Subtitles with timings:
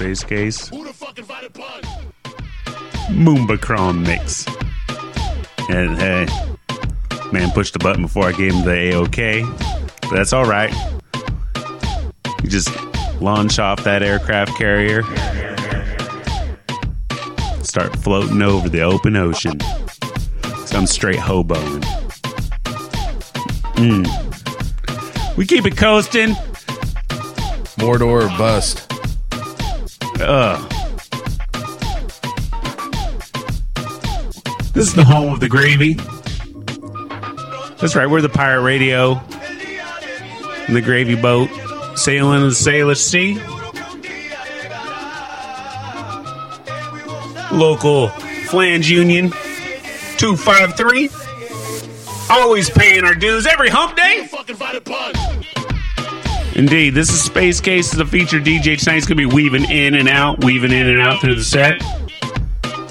[0.00, 1.82] is s- DJ Space Case Who the fuck invited Pun?
[3.10, 4.46] Moombacron mix.
[5.70, 6.26] And hey,
[7.32, 9.42] man pushed the button before I gave him the A-OK.
[10.02, 10.72] But that's all right.
[12.42, 12.70] You just
[13.20, 15.02] launch off that aircraft carrier,
[17.62, 19.58] start floating over the open ocean.
[20.66, 21.82] Some straight hoboing.
[23.76, 25.36] Mm.
[25.36, 26.30] We keep it coasting.
[27.78, 28.87] Mordor or bust.
[30.30, 30.70] Ugh.
[34.74, 35.94] This is the home of the gravy.
[37.78, 39.14] That's right, we're the pirate radio
[40.66, 41.48] and the gravy boat
[41.96, 43.40] sailing in the sailor's sea.
[47.50, 48.08] Local
[48.48, 49.30] flange union
[50.18, 51.08] 253.
[52.30, 54.28] Always paying our dues every hump day.
[56.58, 58.94] Indeed, this is Space Case, the feature DJ tonight.
[58.94, 61.80] He's going to be weaving in and out, weaving in and out through the set.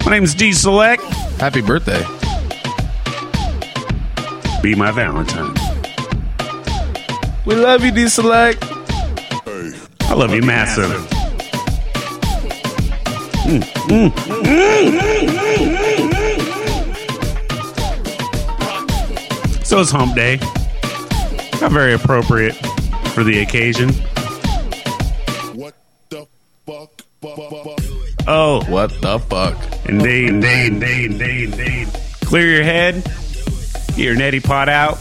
[0.06, 1.04] My name is D Select.
[1.42, 2.02] Happy birthday.
[4.64, 5.54] Be my Valentine.
[7.46, 8.64] We love you, D Select.
[8.64, 10.90] I love you massive.
[13.44, 14.86] Mm, mm, mm.
[19.66, 20.38] So it's hump day.
[21.60, 22.56] Not very appropriate
[23.18, 23.90] for the occasion.
[25.56, 25.74] What
[26.10, 26.28] the
[26.68, 27.02] fuck?
[28.28, 29.58] Oh, What the fuck?
[29.90, 31.88] Indeed, indeed, indeed, indeed, indeed.
[32.26, 33.04] Clear your head.
[33.96, 35.00] Get your neti pot out.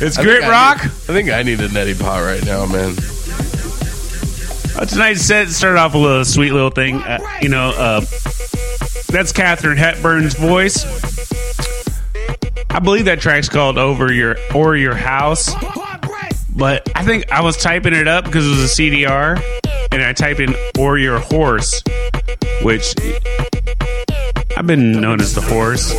[0.00, 0.82] It's I Grit think I Rock.
[0.84, 2.96] need- I think I need a neti pot right now, man.
[4.78, 7.02] Uh, tonight's set started off with a little sweet little thing.
[7.02, 8.00] Uh, you know, uh,
[9.08, 10.82] that's Katharine Hepburn's voice.
[12.74, 15.54] I believe that track's called "Over Your or Your House,"
[16.50, 19.40] but I think I was typing it up because it was a CDR,
[19.92, 21.84] and I typed in "or your horse,"
[22.62, 22.96] which
[24.56, 25.92] I've been known as the horse,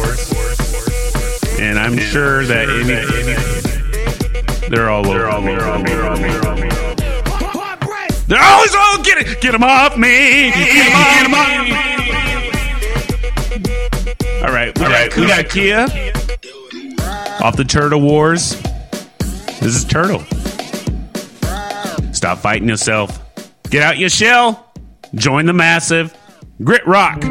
[1.61, 2.95] and I'm sure that any,
[4.67, 5.19] they're all over.
[5.19, 5.31] They're.
[5.47, 6.69] They're all over.
[8.27, 11.75] They're always all get it, get them off me, get them off me.
[14.41, 16.14] All right, we got, we got Kia
[17.45, 18.59] off the Turtle Wars.
[19.59, 20.21] This is Turtle.
[22.11, 23.21] Stop fighting yourself.
[23.69, 24.73] Get out your shell.
[25.13, 26.17] Join the massive.
[26.63, 27.21] Grit Rock.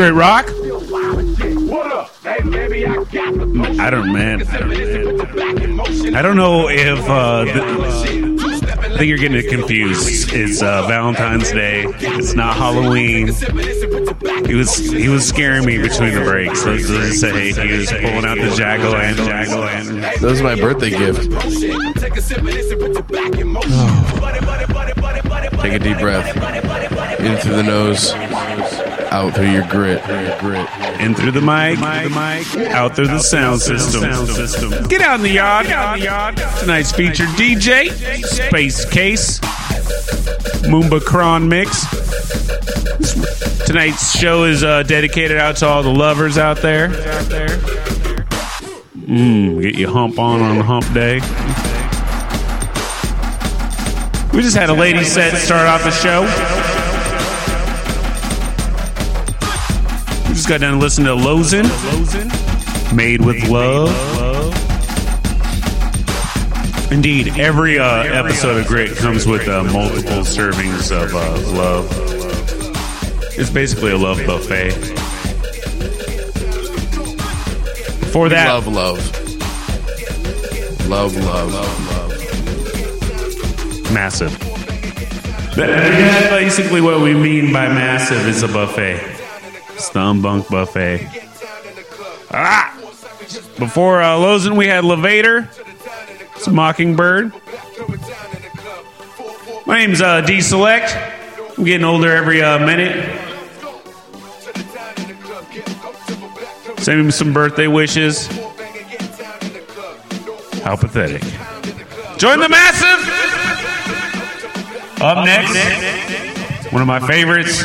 [0.00, 0.46] This is great rock.
[3.78, 4.48] I don't, man.
[4.48, 6.16] I don't, man.
[6.16, 7.62] I don't know if uh, the,
[8.80, 10.32] I think you're getting it confused.
[10.32, 11.84] It's uh, Valentine's Day.
[11.86, 13.26] It's not Halloween.
[14.46, 16.64] He was he was scaring me between the breaks.
[16.64, 19.26] Let's just say he was pulling out the jack o' lantern.
[19.26, 20.00] Jack o' lantern.
[20.00, 21.30] That was my birthday gift.
[25.60, 26.34] Take a deep breath.
[27.20, 28.14] In through the nose.
[29.10, 30.02] Out through your grit.
[30.38, 30.68] Grit.
[31.00, 31.78] In through the mic,
[32.70, 34.02] out through the sound system.
[34.88, 35.66] Get out in the yard.
[36.60, 37.90] Tonight's featured DJ,
[38.24, 39.40] Space Case,
[40.60, 41.86] Moomba Cron Mix.
[43.66, 46.88] Tonight's show is uh, dedicated out to all the lovers out there.
[48.96, 51.20] Mmm, get your hump on on hump day.
[54.32, 56.59] We just had a lady set start off the show.
[60.30, 61.64] We just got done listening to Lozen,
[62.94, 63.90] Made with Love.
[66.92, 71.18] Indeed, every uh, episode of Grit comes with uh, multiple servings of uh,
[71.56, 71.88] love.
[73.36, 74.70] It's basically a love buffet.
[78.12, 78.98] For that, Love, love.
[80.88, 82.12] Love, love, love, love.
[83.92, 84.38] massive.
[85.56, 89.09] That- That's basically what we mean by massive is a buffet.
[89.90, 91.08] Stun bunk buffet.
[92.30, 92.76] Ah!
[93.58, 95.48] Before uh, Lozen, we had Levator.
[96.36, 97.32] It's Mockingbird.
[99.66, 100.96] My name's uh, D Select.
[101.58, 103.04] I'm getting older every uh, minute.
[106.78, 108.28] Send me some birthday wishes.
[110.62, 111.22] How pathetic.
[112.16, 113.08] Join the massive!
[115.02, 117.62] Up next, one of my favorites,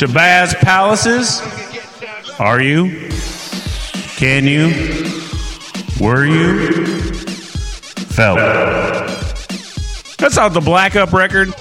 [0.00, 1.42] Shabazz Palaces.
[2.40, 3.10] Are you?
[4.16, 4.68] Can you?
[6.00, 6.72] Were you?
[8.08, 8.38] Felt.
[10.16, 11.52] That's out the Black Up record.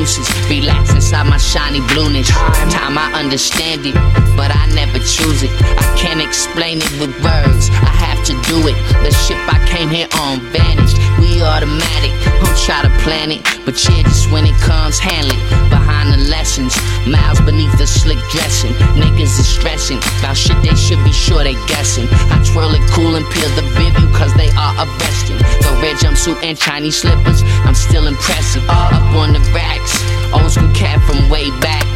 [0.06, 2.28] Crime relax inside my shiny blueness.
[2.70, 3.94] Time I understand it,
[4.36, 5.50] but I never choose it.
[5.50, 8.76] I can't explain it with words, I have to do it.
[9.02, 10.98] The ship I came here on vanished.
[11.18, 15.70] We automatic, don't try to plan it, but yeah, just when it comes, handle it.
[15.70, 18.72] Behind the lessons, miles beneath the slick dressing.
[18.94, 22.06] Niggas is stressing about shit they should be sure they guessing.
[22.30, 25.38] I twirl it cool and peel the view cause they are arresting.
[25.38, 28.62] The red jumpsuit and Chinese slippers, I'm still impressive.
[28.68, 29.94] Up on the racks,
[30.32, 31.95] old school cat from way back.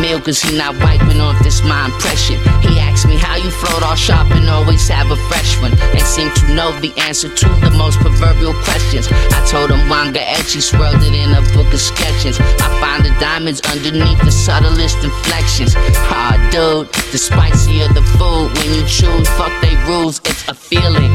[0.00, 2.36] Meal cause he not wiping off this my impression.
[2.62, 5.72] He asked me how you float all sharp and always have a fresh one.
[5.94, 9.08] And seem to know the answer to the most proverbial questions.
[9.10, 12.40] I told him Wanga Etchy swirled it in a book of sketches.
[12.40, 15.74] I find the diamonds underneath the subtlest inflections.
[16.10, 20.20] Ah, dude, the spicier the food when you choose, fuck they rules.
[20.24, 21.12] It's a feeling.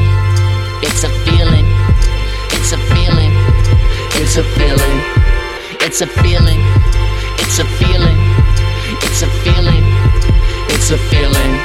[0.82, 1.66] It's a feeling.
[2.56, 3.32] It's a feeling.
[4.16, 4.98] It's a feeling.
[5.80, 6.60] It's a feeling.
[7.38, 8.29] It's a feeling.
[9.02, 9.84] It's a feeling.
[10.68, 11.60] It's a feeling.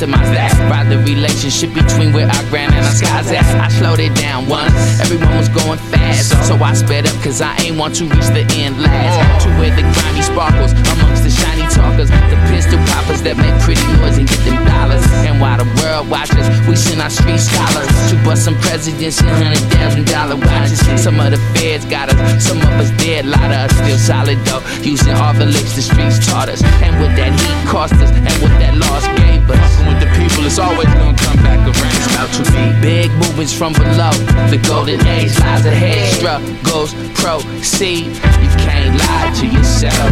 [0.00, 0.52] Customize that.
[0.70, 3.44] By the relationship between where our grand and our skies at.
[3.60, 6.32] I slowed it down once, everyone was going fast.
[6.48, 9.44] So I sped up, cause I ain't want to reach the end last.
[9.44, 13.84] To where the grimy sparkles amongst the shiny talkers, the pistol poppers that make pretty
[14.00, 15.04] noise and get them dollars.
[15.26, 19.28] And while the world watches, we send our street scholars to bust some presidents and
[19.28, 20.80] hundred thousand dollar watches.
[20.96, 24.38] Some of the feds got us, some of us dead, lot of us still solid
[24.48, 24.64] though.
[24.82, 28.34] Using all the licks the streets taught us, and what that heat cost us, and
[28.42, 29.60] what that loss gave us.
[29.60, 31.94] Fucking with the people, it's always gonna come back around.
[31.94, 34.10] It's about to be big movements from below.
[34.50, 36.10] The golden age lies ahead.
[36.16, 38.08] Struggles proceed.
[38.40, 40.10] You can't lie to yourself.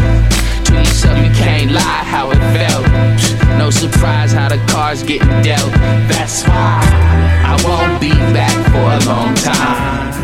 [0.69, 2.87] To yourself, you can't lie how it felt.
[3.59, 5.73] No surprise how the cards getting dealt.
[6.13, 6.85] That's why
[7.43, 10.18] I won't be back for a long time.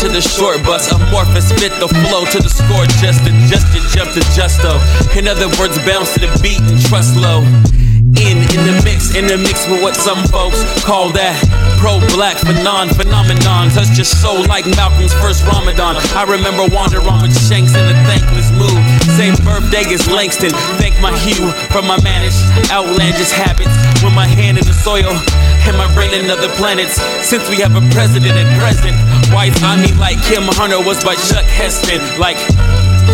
[0.00, 0.88] To the short bus.
[0.92, 4.80] Amorphous fit the flow to the score, just adjust it, jump to justo.
[5.12, 7.44] In other words, bounce to the beat and trust low.
[8.16, 11.36] In, in the mix, in the mix with what some folks call that
[11.76, 13.68] pro-black phenon phenomenon.
[13.76, 16.00] That's your soul like Malcolm's first Ramadan.
[16.16, 18.80] I remember wandering with Shanks in a thankless mood.
[19.20, 20.50] Same birthday as Langston.
[20.80, 22.40] Thank my hue for my managed
[22.72, 23.72] outlandish habits.
[24.00, 25.12] With my hand in the soil
[25.68, 26.96] and my brain in other planets.
[27.20, 28.96] Since we have a president and present,
[29.32, 32.00] why I me like Kim Hunter was by Chuck Heston.
[32.18, 32.36] Like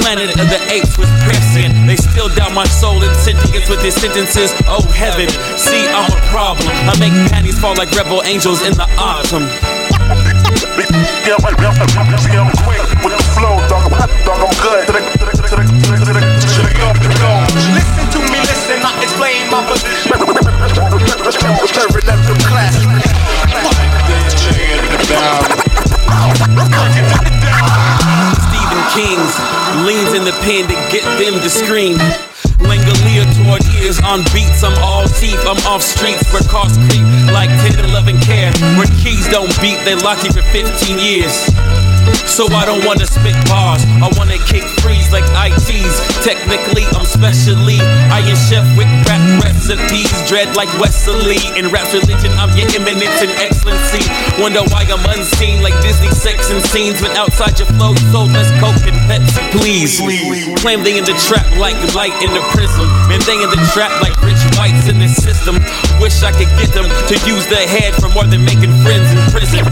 [0.01, 1.87] Planet of the Apes was pressing.
[1.87, 4.53] They still doubt my soul and sentience with his sentences.
[4.67, 6.69] Oh heaven, see I'm a problem.
[6.89, 9.49] I make panties fall like rebel angels in the autumn.
[11.27, 13.91] See, I'm quick with the flow, dog.
[14.25, 14.87] Dog, I'm good.
[14.87, 16.93] To the, to the, to the, to the, to the, to the, to the go,
[16.93, 17.33] to the go.
[28.49, 29.35] Stephen King's
[29.87, 31.99] leans in the pen to get them to scream.
[32.61, 34.65] Langalia toward ears on beats.
[34.65, 35.41] I'm all teeth.
[35.47, 38.53] I'm off streets where costs creep like 10 and 11 care.
[38.77, 41.33] Where keys don't beat, they lock you for 15 years.
[42.25, 43.83] So I don't wanna spit bars.
[44.01, 45.99] I wanna kick freeze like ITs.
[46.23, 47.83] Technically, I'm specially
[48.15, 50.15] Iron Chef with rap recipes.
[50.31, 51.43] Dread like Wesley.
[51.59, 54.07] In rap religion, I'm your eminence and excellency.
[54.39, 57.03] Wonder why I'm unseen like Disney sex and scenes.
[57.03, 59.43] When outside your flow, so less coke and Pepsi.
[59.59, 59.99] Please.
[60.63, 62.87] Claim they in the trap like light in the prism.
[63.11, 65.57] Man, they in the trap like rich whites in the system.
[66.03, 69.19] Wish I could get them to use their head for more than making friends in
[69.31, 69.63] prison.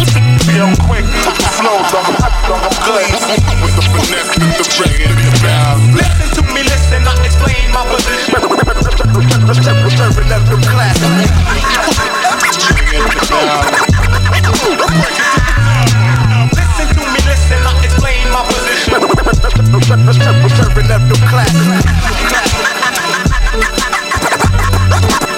[0.86, 2.14] Quick with the flow, dog.
[2.46, 3.02] Dog, I'm good.
[3.58, 5.98] With the finesse, with the reggae, the bounce.
[5.98, 8.38] Listen to me, listen, I explain my position.
[9.94, 10.96] Serving up Relentless class.
[16.54, 19.02] Listen to me, listen, I explain my position.
[20.74, 21.50] Relentless class.
[21.54, 22.73] on it.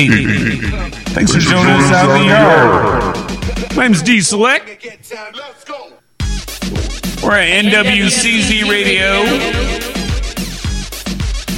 [0.08, 3.76] Thanks for joining us out the yard.
[3.76, 4.66] My name's D Select.
[7.22, 9.20] We're at NWCZ Radio.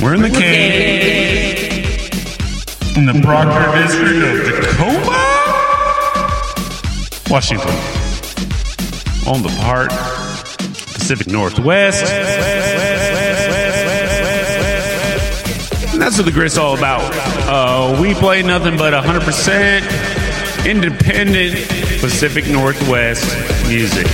[0.02, 1.72] We're in the cave
[2.96, 5.18] in the Proctor District of Tacoma,
[7.30, 7.70] Washington,
[9.24, 9.90] on the part
[10.94, 12.02] Pacific Northwest.
[16.02, 17.00] That's what the grit's all about.
[17.46, 21.54] Uh, we play nothing but 100% independent
[22.00, 23.24] Pacific Northwest
[23.68, 24.06] music.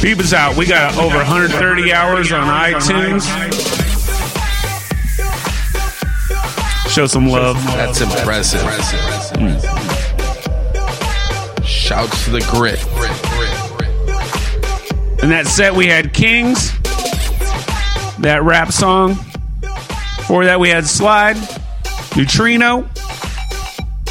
[0.00, 0.56] Peep us out.
[0.56, 3.26] We got over 130 hours on iTunes.
[6.88, 7.56] Show some love.
[7.64, 8.60] That's impressive.
[11.66, 12.80] Shouts to the grit.
[15.24, 16.70] In that set, we had Kings,
[18.20, 19.25] that rap song.
[20.26, 21.36] Before that, we had Slide,
[22.16, 22.84] Neutrino.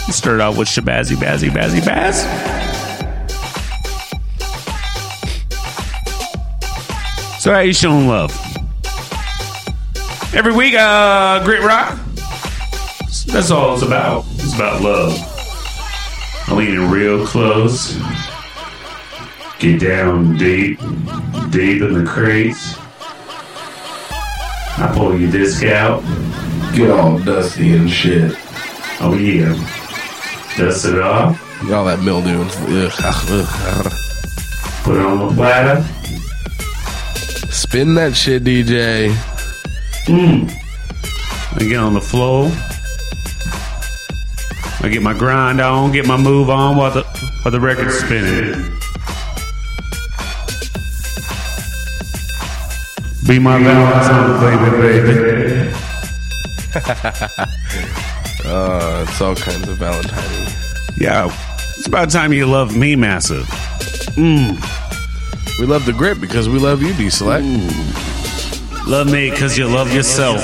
[0.08, 2.22] Started off with Shabazzy Bazzy Bazzy Baz.
[7.44, 8.32] So, how you showing love?
[10.34, 12.00] Every week, uh, Grit Rock.
[13.28, 14.24] That's all it's about.
[14.36, 15.18] It's about love.
[16.48, 18.00] I lean in real close.
[19.60, 20.80] Get down deep,
[21.50, 22.78] deep in the crates.
[24.78, 26.02] I pull your disc out.
[26.76, 28.36] Get all dusty and shit.
[29.00, 29.54] Oh yeah.
[30.58, 31.40] Dust it off.
[31.62, 32.42] Get all that mildew.
[32.42, 33.48] and- Ugh, ugh,
[33.86, 33.94] ugh.
[34.84, 35.84] Put it on the platter.
[37.52, 39.12] Spin that shit, DJ.
[40.08, 40.48] Hmm.
[41.58, 42.52] I get on the floor.
[44.82, 47.04] I get my grind on, get my move on while the
[47.42, 48.54] while the record's spinning.
[53.28, 54.40] Be my Valentine,
[54.72, 55.74] baby, baby.
[58.48, 60.54] Uh, it's all kinds of Valentine.
[60.98, 61.36] Yeah,
[61.76, 63.48] it's about time you love me massive.
[64.16, 64.62] Mmm.
[65.60, 67.44] We love the grip because we love you, D Select.
[68.86, 70.42] Love me because you love yourself.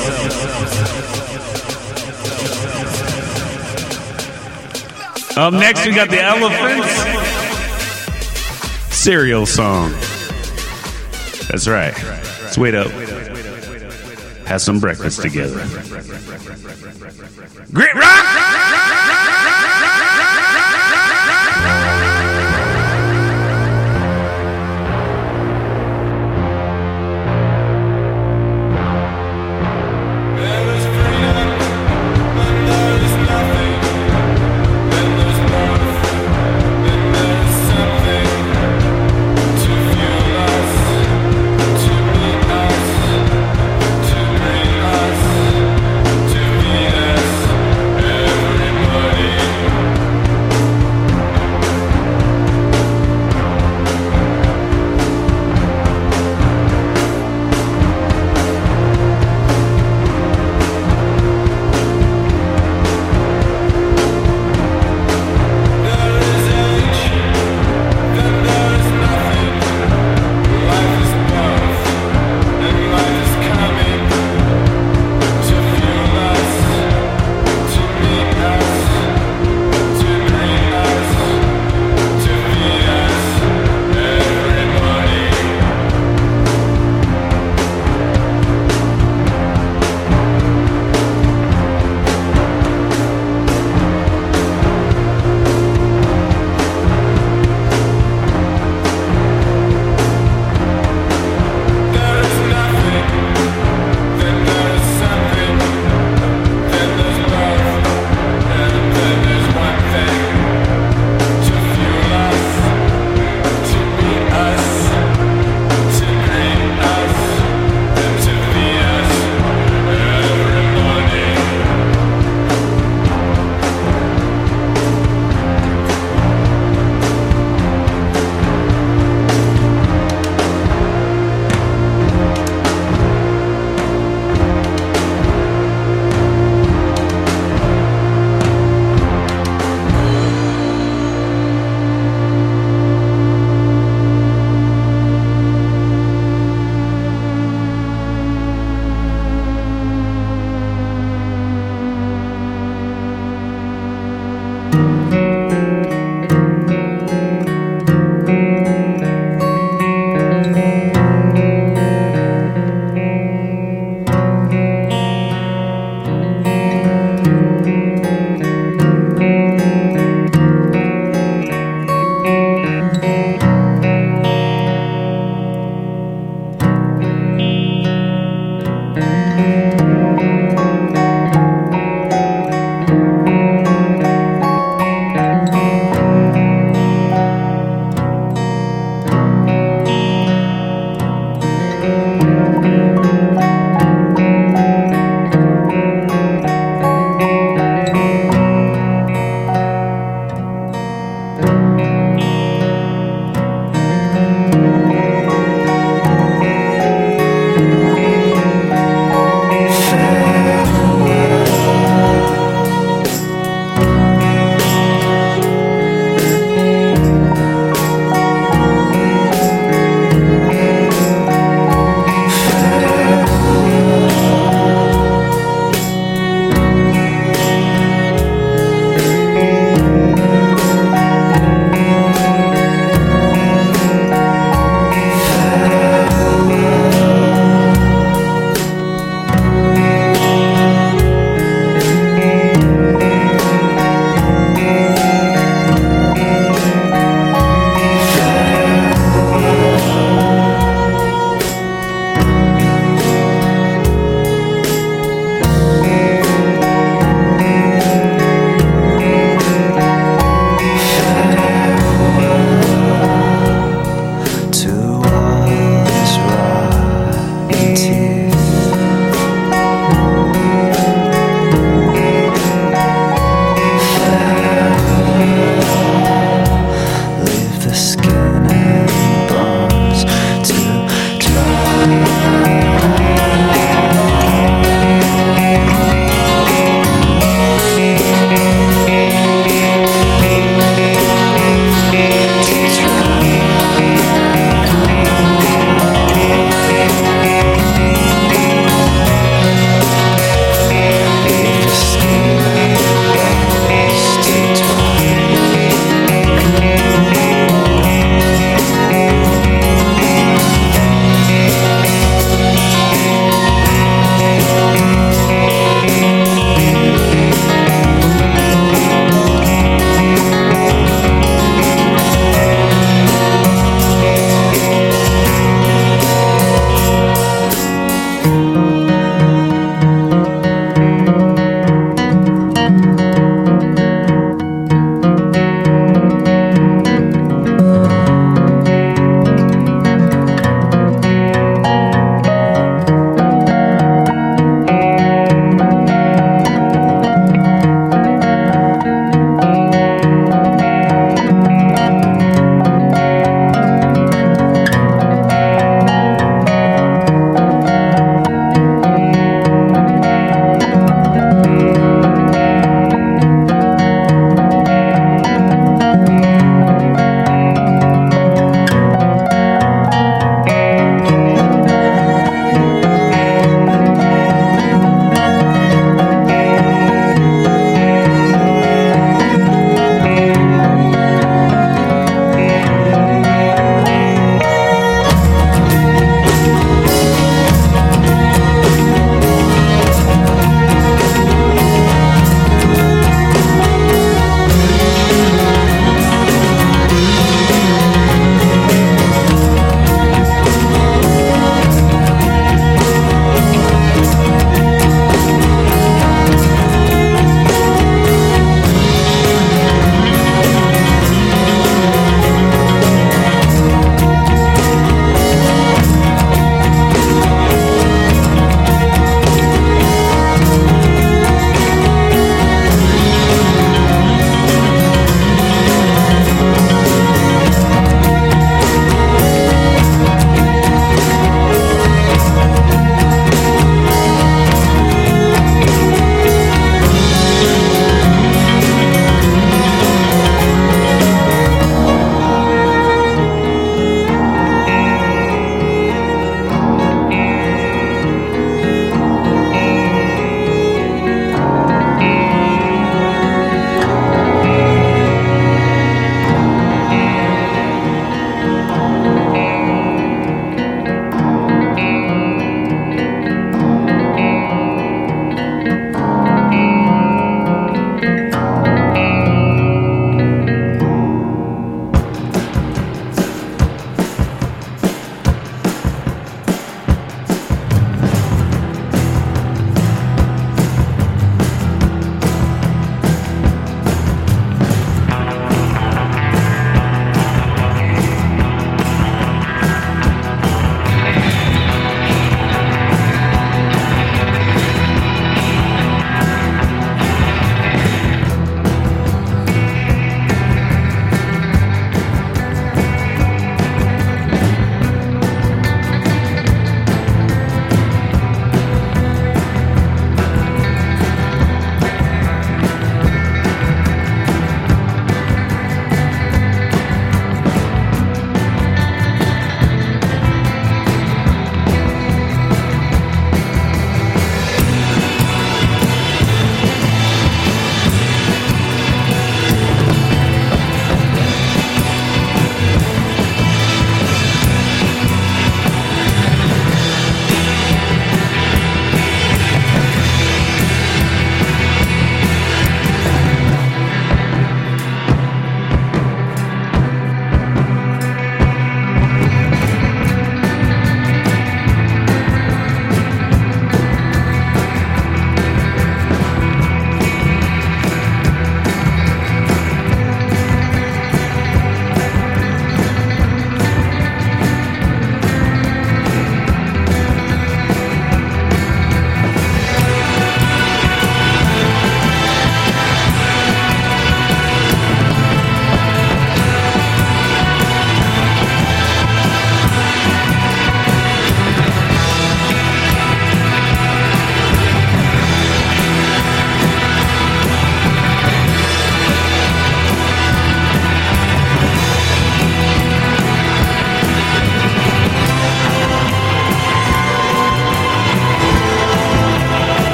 [5.38, 6.92] Up next, we got the Elephants.
[8.96, 9.92] Cereal song.
[11.50, 12.21] That's right.
[12.52, 12.92] Let's wait up.
[14.46, 15.56] Have some breakfast together.
[17.72, 18.26] Grit Rock!
[21.64, 22.21] Everybody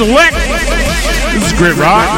[0.00, 0.32] Select.
[0.32, 2.08] This is Grit Rock.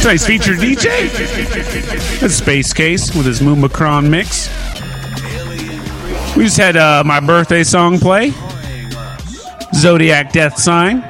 [0.00, 1.10] Tonight's featured DJ.
[2.20, 4.46] That's Space Case with his Moombacron mix.
[6.36, 8.32] We just had uh, my birthday song play.
[9.74, 11.00] Zodiac Death Sign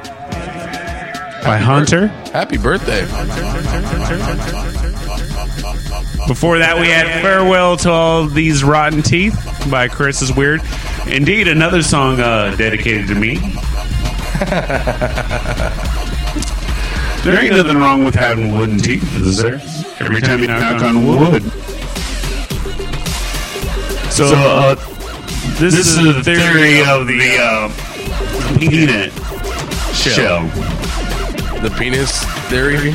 [1.43, 2.07] by Hunter.
[2.33, 3.01] Happy birthday.
[6.27, 10.61] Before that, we had Farewell to All These Rotten Teeth by Chris is Weird.
[11.09, 13.37] Indeed, another song uh, dedicated to me.
[17.23, 19.61] there ain't nothing wrong with having wooden teeth, is there?
[19.99, 21.43] Every time you knock on wood.
[24.11, 24.75] So, uh,
[25.59, 27.69] this, is the theory of the uh,
[28.57, 29.13] peanut
[29.93, 30.47] shell.
[31.61, 32.93] The penis theory.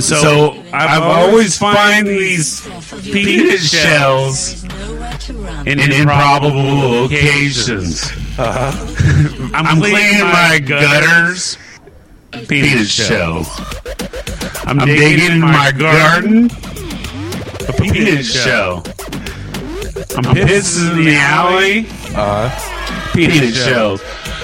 [0.00, 2.62] So, so I've, always find these
[3.02, 4.49] peanut shells
[5.70, 8.10] in improbable locations.
[8.38, 11.56] I'm, cleaning my gutters.
[12.48, 13.48] Peanut shells.
[14.64, 16.50] I'm, digging in my garden.
[17.68, 18.82] A peanut shell.
[20.16, 21.86] I'm pissing in the alley.
[22.14, 22.50] Uh,
[23.12, 24.02] peanut shells.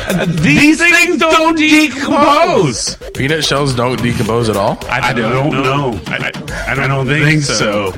[0.08, 2.96] Uh, these things don't decompose.
[3.14, 4.78] Peanut shells don't decompose at all.
[4.88, 6.00] I don't know.
[6.06, 7.92] I, I, I don't think so.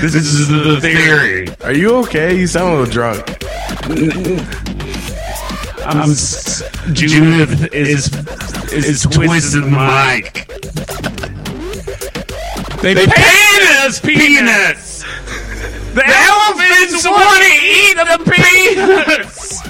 [0.00, 1.48] This is the theory.
[1.62, 2.38] Are you okay?
[2.38, 3.24] You sound a little drunk.
[5.84, 8.08] I'm s- Judith is
[8.72, 10.46] is twisting the mic.
[12.82, 15.02] They painted us peanuts.
[15.94, 19.62] The elephants want to eat the peanuts.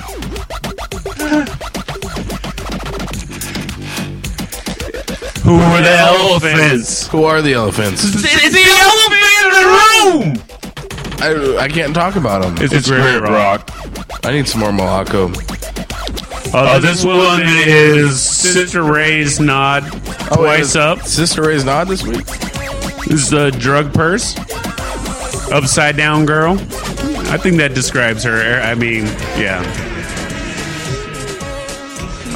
[5.49, 7.09] Who are the elephants?
[7.09, 8.05] Who are the elephants?
[8.05, 8.20] It's
[8.53, 9.64] the elephant in the
[10.36, 11.59] room.
[11.59, 12.57] I, I can't talk about them.
[12.61, 13.70] It's, Grit Rock.
[14.26, 15.32] I need some more Morocco.
[16.53, 19.84] Uh, this one is Sister Ray's nod
[20.32, 21.01] twice up.
[21.01, 22.26] Sister Ray's nod this week.
[23.07, 24.36] This is the drug purse.
[25.51, 26.59] Upside down girl.
[27.30, 28.61] I think that describes her.
[28.61, 29.07] I mean,
[29.38, 29.64] yeah.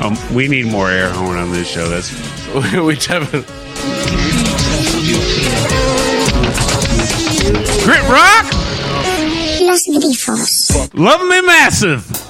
[0.02, 1.90] Um, we need more air horn on this show.
[1.90, 2.08] That's
[2.84, 3.46] we definitely.
[7.82, 8.52] Grit Rock.
[9.62, 10.90] Los grifos.
[10.92, 12.21] Lovely Massive.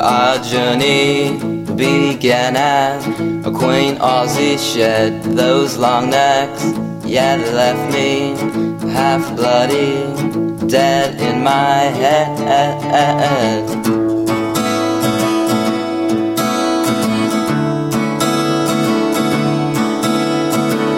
[0.00, 1.38] Our journey
[1.74, 3.04] began as
[3.44, 6.62] a quaint Aussie shed those long necks.
[7.04, 8.36] Yeah, they left me
[8.92, 10.06] half bloody,
[10.68, 12.38] dead in my head.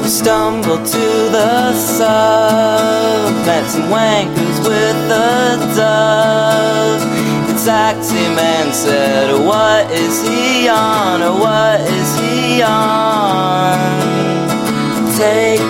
[0.07, 7.20] Stumbled to the sub, met some wankers with the dove.
[7.61, 11.21] The taxi man said, What is he on?
[11.39, 13.77] What is he on?
[15.15, 15.61] Take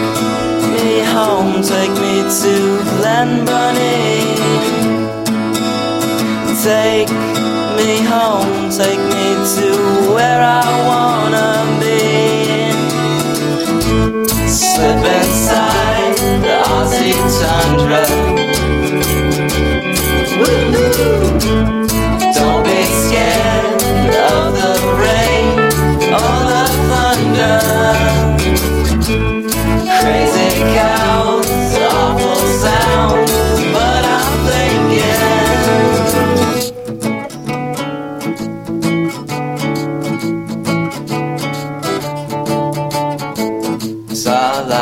[0.70, 2.54] me home, take me to
[2.94, 4.22] Glen Bunny.
[6.62, 7.10] Take
[7.76, 9.26] me home, take me
[9.56, 12.70] to where I wanna be.
[14.46, 18.04] Slip inside the Aussie tundra.
[20.38, 21.79] Woo-hoo.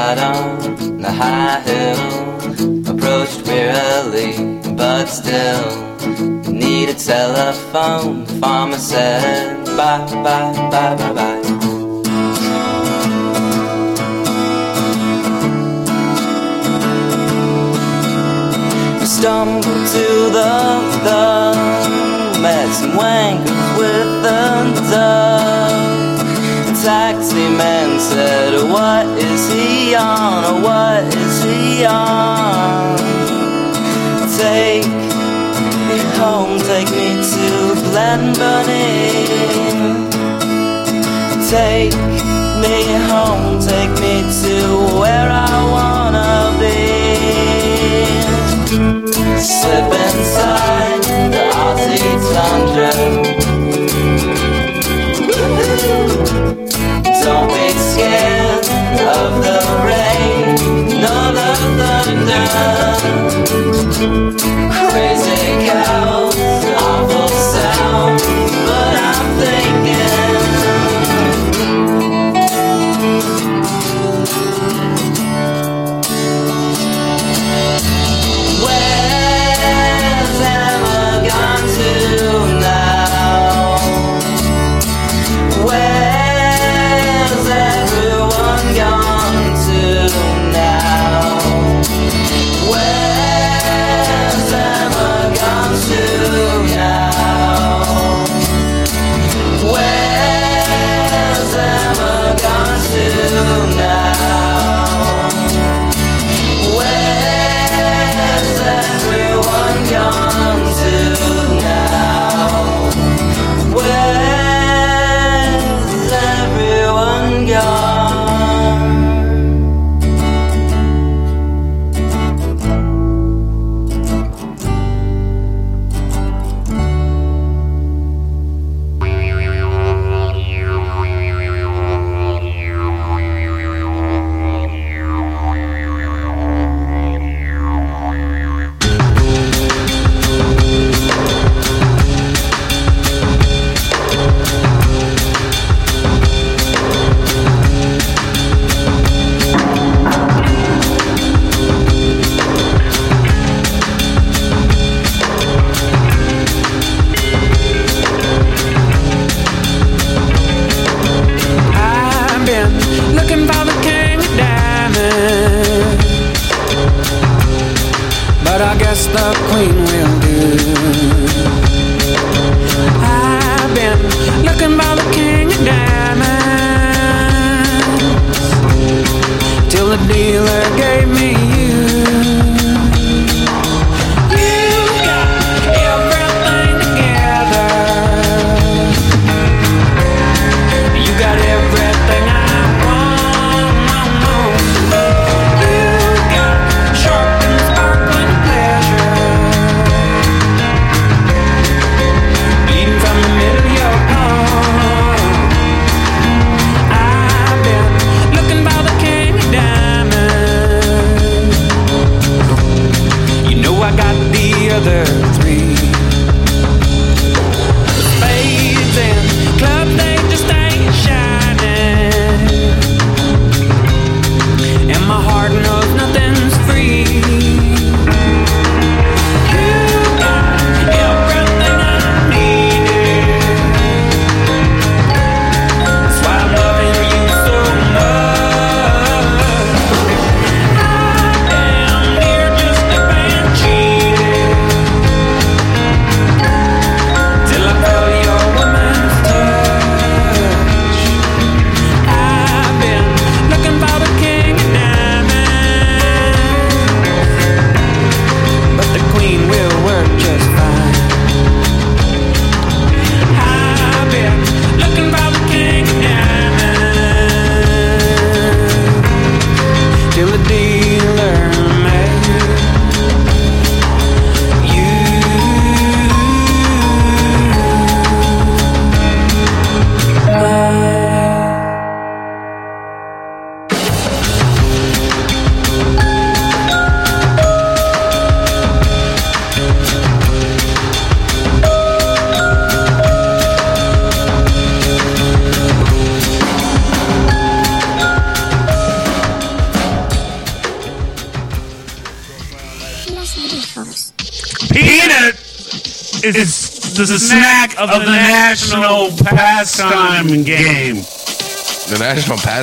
[0.08, 0.58] Telephone.
[1.00, 2.92] The high hill.
[2.92, 4.32] Approached wearily,
[4.74, 8.26] but still needed telephone.
[8.40, 11.37] farmer said, Bye, bye, bye, bye, bye.
[19.18, 20.54] We stumbled to the
[21.02, 24.44] the met some wankers with the
[24.92, 26.18] dove.
[26.84, 30.44] Taxi man said, What is he on?
[30.44, 32.96] Or what is he on?
[34.38, 34.86] Take
[35.88, 39.26] me home, take me to Glen Bunny.
[41.50, 41.96] Take
[42.62, 42.76] me
[43.10, 46.97] home, take me to where I wanna be.
[48.68, 51.02] Slip inside
[51.32, 52.92] the Aussie tundra.
[57.22, 58.66] Don't be scared
[59.08, 59.58] of the
[59.88, 60.54] rain,
[61.00, 62.48] nor the thunder.
[64.90, 66.36] Crazy cows,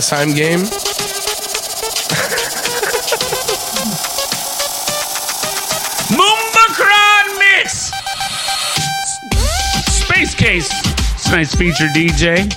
[0.05, 0.59] national pastime game.
[6.15, 7.91] Moombacron Mix.
[10.03, 11.23] Space Case.
[11.23, 12.53] Tonight's feature DJ.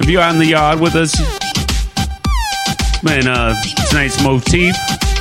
[0.00, 1.14] If you're on the yard with us,
[3.02, 3.54] man, uh,
[3.88, 4.76] tonight's motif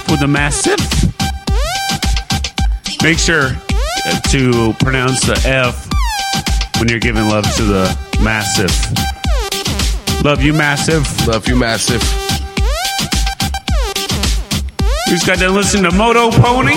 [0.05, 0.79] for the massive.
[3.03, 3.51] Make sure
[4.05, 5.89] uh, to pronounce the F
[6.79, 9.10] when you're giving love to the massive.
[10.23, 11.27] Love you, massive.
[11.27, 12.01] Love you, massive.
[15.07, 16.75] You just got to listen to Moto Pony.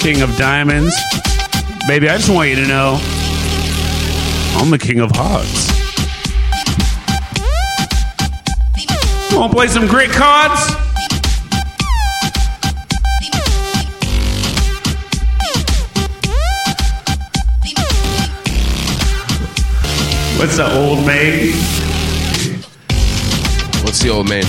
[0.00, 0.96] King of Diamonds.
[1.86, 2.98] Baby, I just want you to know
[4.56, 5.68] I'm the king of hearts.
[9.30, 10.85] To play some great cards?
[20.38, 21.54] What's the old maid?
[23.82, 24.44] What's the old man?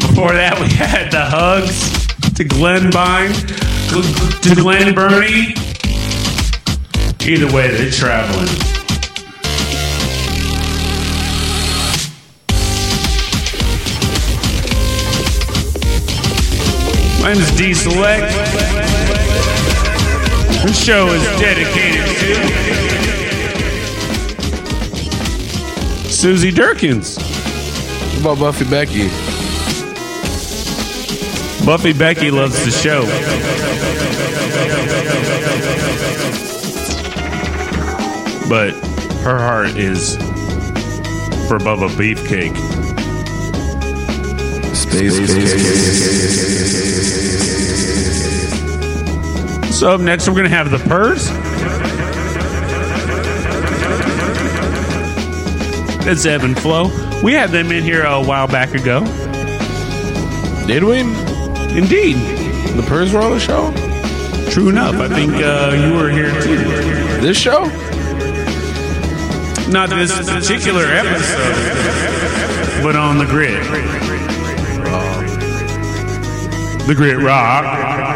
[0.00, 5.54] Before that, we had the hugs to Glenn Bine, to Glenn Burney.
[7.22, 8.48] Either way, they're traveling.
[17.22, 18.49] My name is D Select.
[20.62, 22.34] This show is dedicated to
[26.10, 27.16] Susie Durkins.
[28.22, 29.08] What about Buffy Becky?
[31.64, 33.06] Buffy Becky loves the show.
[38.50, 38.72] But
[39.22, 40.16] her heart is
[41.48, 42.56] for Bubba Beefcake.
[49.80, 51.26] So up next, we're going to have the Purrs.
[56.06, 56.90] It's Ebb and Flow.
[57.22, 59.02] We had them in here a while back ago.
[60.66, 61.00] Did we?
[61.00, 62.16] Indeed.
[62.76, 63.72] The Purrs were on the show?
[64.50, 64.96] True enough.
[64.96, 66.58] I think uh, you were here too.
[67.22, 67.64] This show?
[69.70, 71.54] Not this particular episode,
[72.82, 73.64] but on the grid.
[76.86, 78.09] The Grit Rock.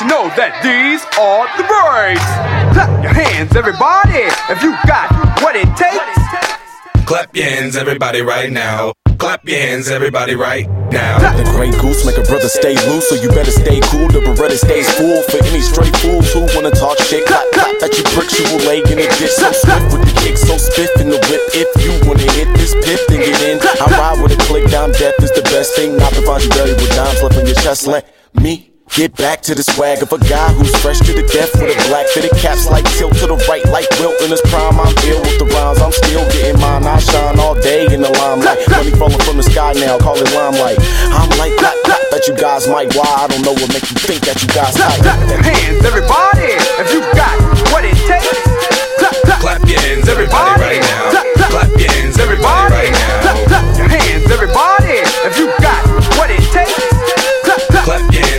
[0.00, 2.24] To know that these are the breaks.
[2.72, 4.24] Clap your hands, everybody.
[4.48, 5.12] If you got
[5.44, 7.04] what it takes.
[7.04, 8.96] Clap your hands, everybody, right now.
[9.20, 11.20] Clap your hands, everybody, right now.
[11.36, 14.08] The Grey Goose make a brother stay loose, so you better stay cool.
[14.08, 17.28] The Beretta stays full for any straight fools who wanna talk shit.
[17.28, 19.36] Clap, clap that you bricks, you will lay in a ditch.
[19.36, 21.44] So swift with the kick, so spiff in the whip.
[21.52, 23.60] If you wanna hit this pip, then get in.
[23.60, 25.98] I ride with a click down, death is the best thing.
[26.00, 27.84] Not to find you buried with dimes left on your chest.
[27.86, 28.09] Let me.
[28.98, 31.76] Get back to the swag of a guy who's fresh to the death with a
[31.88, 34.76] black fitted caps like tilt to the right like Wilt in his prime.
[34.76, 36.84] I'm ill with the rhymes, I'm still getting mine.
[36.84, 38.60] I shine all day in the limelight.
[38.68, 40.76] Money falling from the sky now, call it limelight.
[41.16, 42.92] I'm like clap clap that you guys might.
[42.92, 45.06] Why I don't know what make you think that you guys Clap, hype.
[45.06, 46.50] clap your hands, everybody.
[46.82, 47.36] If you got
[47.72, 48.26] what it takes.
[49.00, 51.14] Clap, clap, Clap your hands, everybody, right now.
[51.48, 53.22] Clap your hands, everybody, right now.
[53.24, 54.98] Clap, clap your hands, everybody.
[55.24, 55.80] If you got
[56.20, 56.74] what it takes.
[57.48, 58.29] Clap, clap, Clap your hands,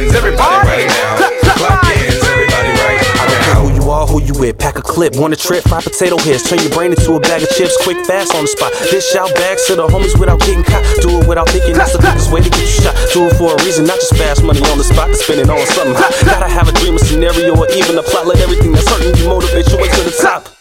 [4.41, 4.57] with.
[4.57, 6.43] Pack a clip, want a trip, fry potato heads.
[6.49, 8.73] Turn your brain into a bag of chips, quick, fast on the spot.
[8.89, 10.83] Dish out bags to the homies without getting caught.
[10.99, 12.97] Do it without thinking, that's the quickest way to get you shot.
[13.13, 15.49] Do it for a reason, not just fast money on the spot to spend it
[15.49, 16.11] on something hot.
[16.25, 18.25] Gotta have a dream, a scenario, or even a plot.
[18.25, 20.60] Let everything that's hurting you motivate your way to the top.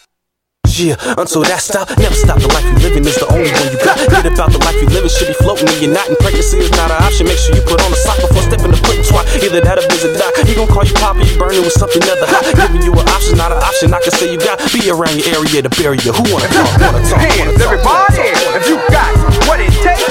[0.71, 2.39] Yeah, until that stop, never stop.
[2.39, 3.99] The life you living is the only one you got.
[4.07, 6.07] Get about the life you living, should be floating and you're not.
[6.07, 7.27] And pregnancy is not an option.
[7.27, 9.27] Make sure you put on a sock before stepping the foot and twat.
[9.43, 10.31] Either that or visit doc.
[10.47, 12.47] He gon' call you papa, you burning with something other hot.
[12.55, 13.91] Giving you an option, not an option.
[13.91, 14.63] I can say you got.
[14.71, 16.15] Be around your area to bury you.
[16.15, 16.71] Who wanna talk?
[16.79, 17.19] Wanna talk?
[17.19, 18.31] hands, everybody.
[18.55, 19.11] If you got
[19.51, 20.07] what it takes.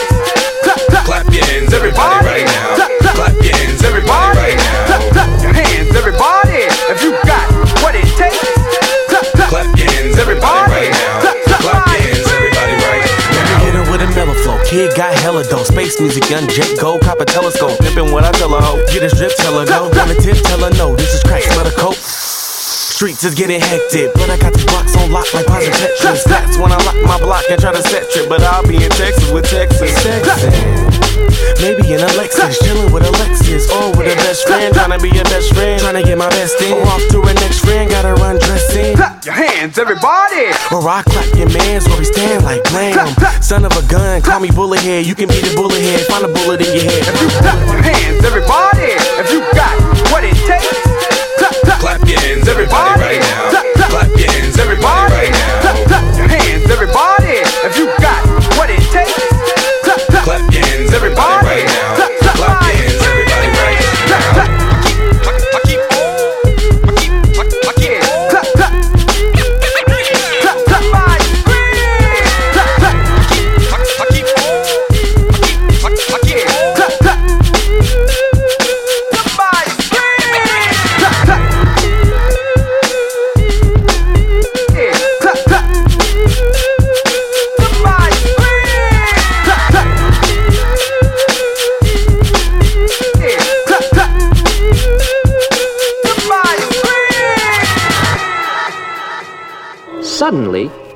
[0.60, 2.49] Clap, clap, Clap your hands, everybody, right
[14.70, 15.66] Kid got hella dope.
[15.66, 17.74] Space music, gun, jet, gold, copper telescope.
[17.82, 18.78] Pimpin' what I tell her, ho.
[18.94, 19.90] Get a strip, tell her no.
[19.90, 20.94] Wanna tip, tell her no.
[20.94, 21.98] This is crack, smell the coke.
[21.98, 26.22] Streets is getting hectic, but I got the blocks on lock like and Tetris.
[26.22, 28.90] That's when I lock my block and try to set trip, but I'll be in
[28.94, 29.90] Texas with Texas.
[30.04, 30.38] Texas.
[31.58, 35.24] Maybe in a Lexus, chillin' with Alexis, or with a best friend, tryna be a
[35.24, 36.72] best friend, tryna get my best in.
[36.78, 37.19] Or off to
[39.60, 40.48] hands, everybody.
[40.72, 43.08] Or I clap your mans where we stand like blam.
[43.42, 45.04] Son of a gun, call me bullet head.
[45.06, 47.04] You can be the bullet head, find a bullet in your head.
[47.04, 48.96] If you clap your hands, everybody.
[49.20, 49.76] If you got
[50.10, 50.80] what it takes.
[51.36, 52.99] Clap, clap, Clap your hands, everybody,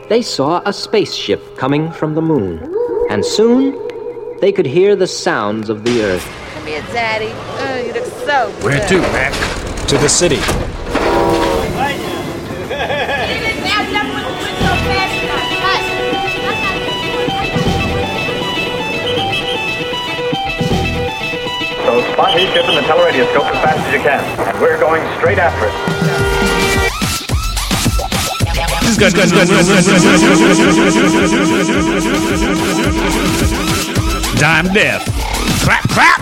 [0.08, 2.60] they saw a spaceship coming from the moon,
[3.10, 3.78] and soon
[4.40, 6.24] they could hear the sounds of the earth.
[6.54, 7.30] Come here, Daddy.
[7.32, 8.64] Oh, you look so good.
[8.64, 9.32] Where to, Mac?
[9.88, 10.36] To the city.
[21.84, 24.48] So spot his ship in the teleradioscope as fast as you can.
[24.48, 26.23] And we're going straight after it.
[34.38, 35.04] Dime Death.
[35.62, 36.20] Clap, clap.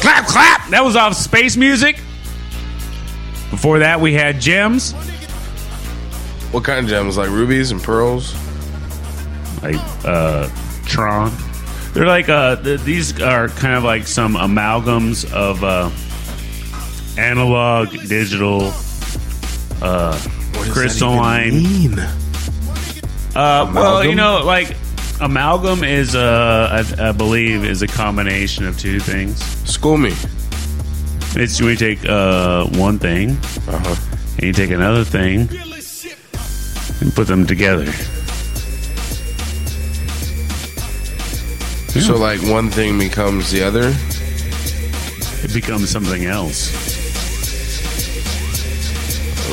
[0.00, 0.68] Clap, clap.
[0.70, 1.96] That was off Space Music.
[3.50, 4.92] Before that, we had Gems.
[6.52, 7.18] What kind of gems?
[7.18, 8.34] Like rubies and pearls?
[9.62, 10.48] Like uh,
[10.86, 11.30] Tron.
[11.92, 15.90] They're like uh, th- these are kind of like some amalgams of uh,
[17.20, 18.72] analog, digital,
[19.82, 20.18] uh,
[20.70, 21.98] crystalline.
[23.34, 24.74] Uh, well, you know, like
[25.20, 29.42] amalgam is, uh, I, I believe, is a combination of two things.
[29.70, 30.12] School me.
[31.36, 33.32] It's when you take uh, one thing
[33.68, 33.94] Uh-huh.
[34.36, 35.48] and you take another thing
[37.00, 37.86] and put them together.
[42.00, 43.92] So like one thing becomes the other.
[45.44, 46.87] It becomes something else.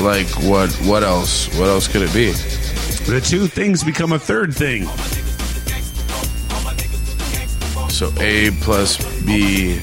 [0.00, 0.70] Like what?
[0.86, 1.48] What else?
[1.58, 2.32] What else could it be?
[3.10, 4.86] The two things become a third thing.
[7.88, 9.80] So A plus B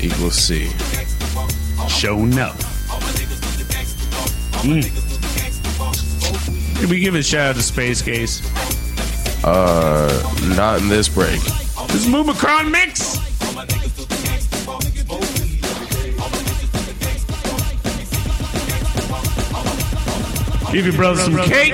[0.00, 0.70] equals C.
[1.88, 2.52] Show no.
[4.62, 6.80] Mm.
[6.80, 8.40] Did we give a shout out to Space Case?
[9.44, 11.40] Uh, not in this break.
[11.88, 13.18] This is Mumicron Mix.
[20.72, 21.70] Give your brother some cake.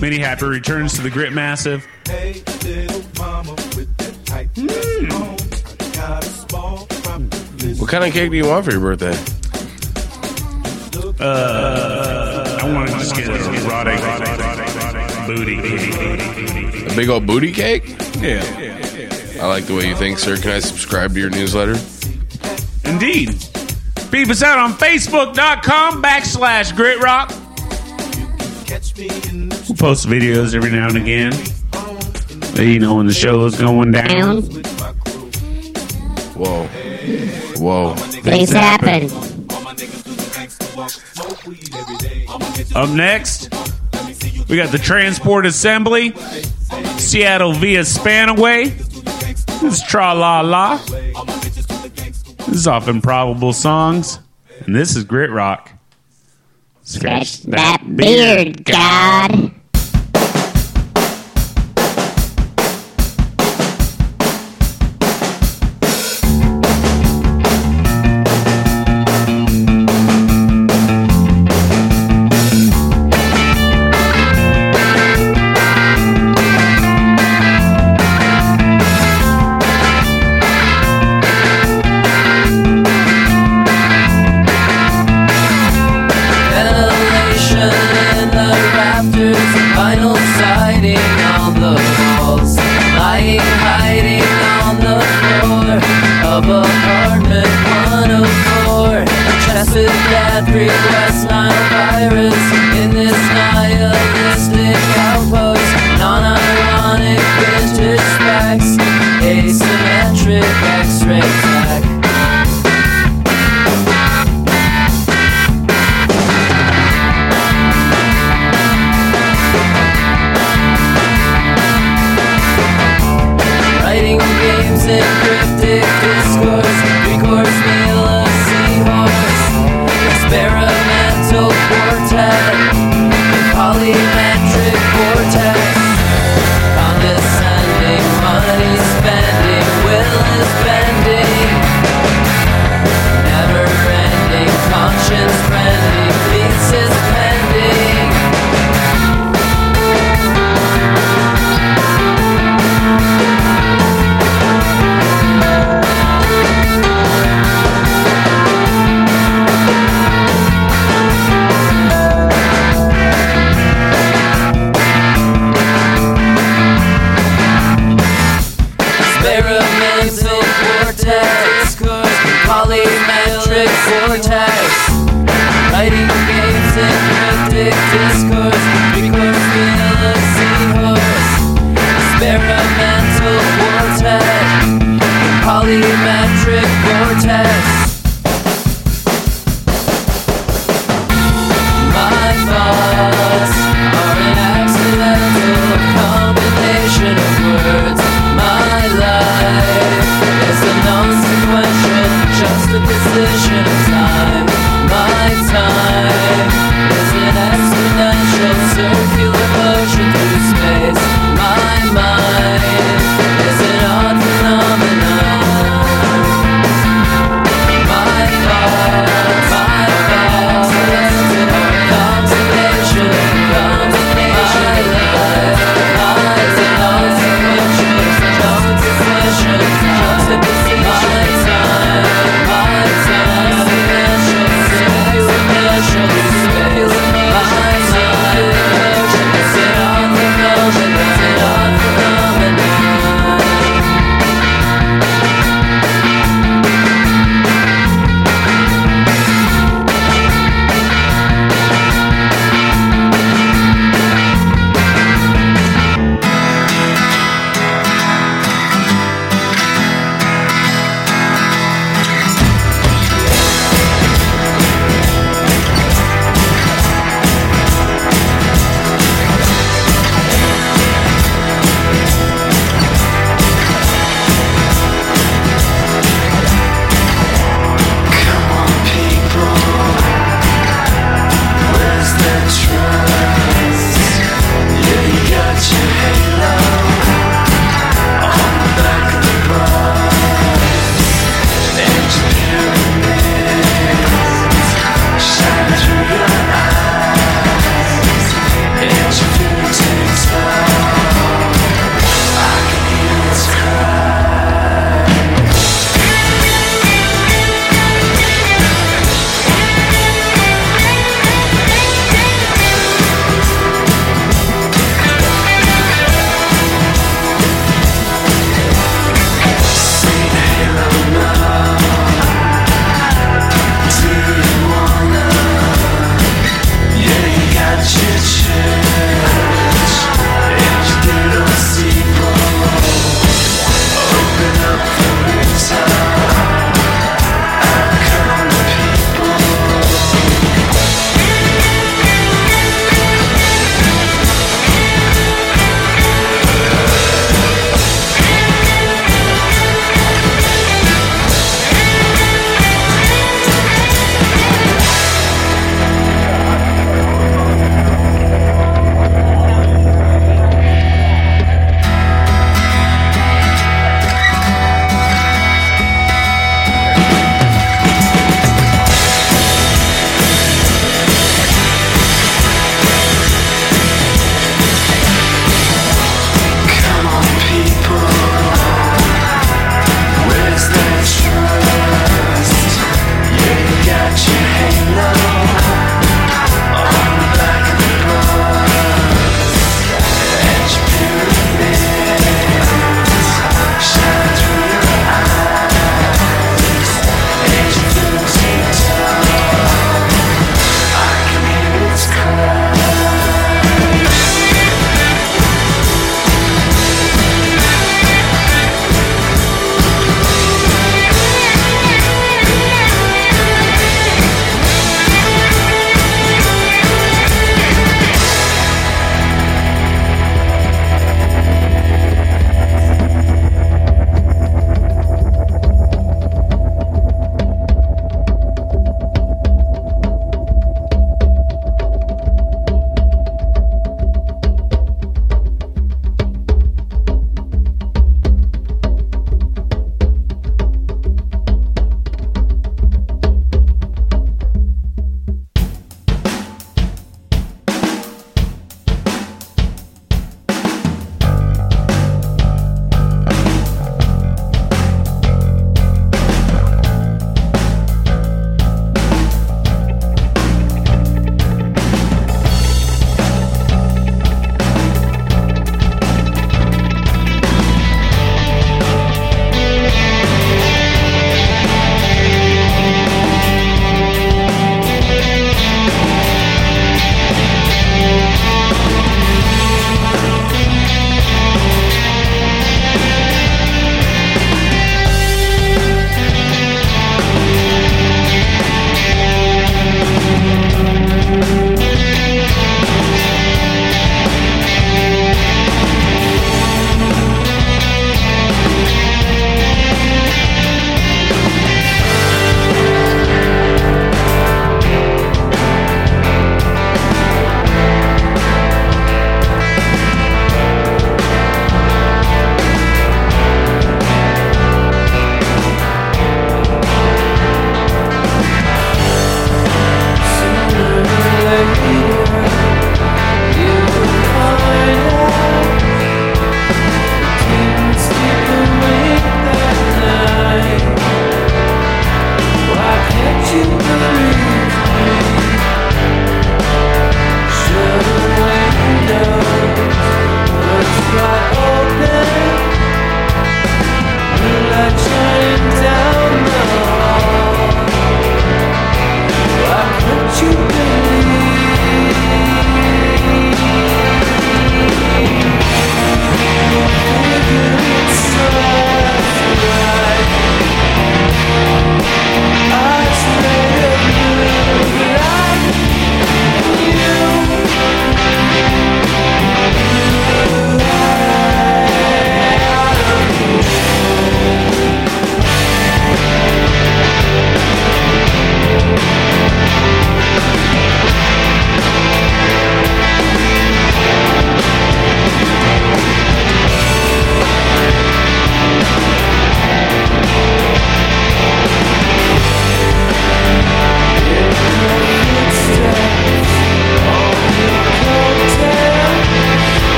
[0.00, 1.86] Many happy returns to the Grit Massive.
[7.78, 9.16] What kind of cake do you want for your birthday?
[11.20, 14.00] Uh, I want to just get a erotic
[15.28, 15.58] booty.
[16.86, 17.84] A big old booty cake?
[18.18, 18.42] Yeah.
[19.40, 20.36] I like the way you think, sir.
[20.36, 21.76] Can I subscribe to your newsletter?
[22.94, 23.44] Indeed.
[24.12, 27.30] Beep us out on Facebook.com backslash Grit Rock.
[29.68, 31.32] We'll post videos every now and again.
[32.56, 34.42] You know when the show is going down.
[36.36, 36.66] Whoa.
[37.58, 37.94] Whoa.
[37.96, 39.10] Things happen.
[42.76, 43.52] Up next,
[44.48, 46.14] we got the Transport Assembly,
[46.98, 48.72] Seattle via Spanaway.
[49.64, 50.80] It's is Tra La La.
[52.46, 54.18] This is off Improbable Songs,
[54.66, 55.72] and this is Grit Rock.
[56.82, 59.30] Scratch that beard, God.
[59.30, 59.63] Ventilation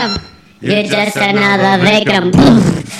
[0.00, 0.20] him.
[0.60, 2.30] You're just another victim.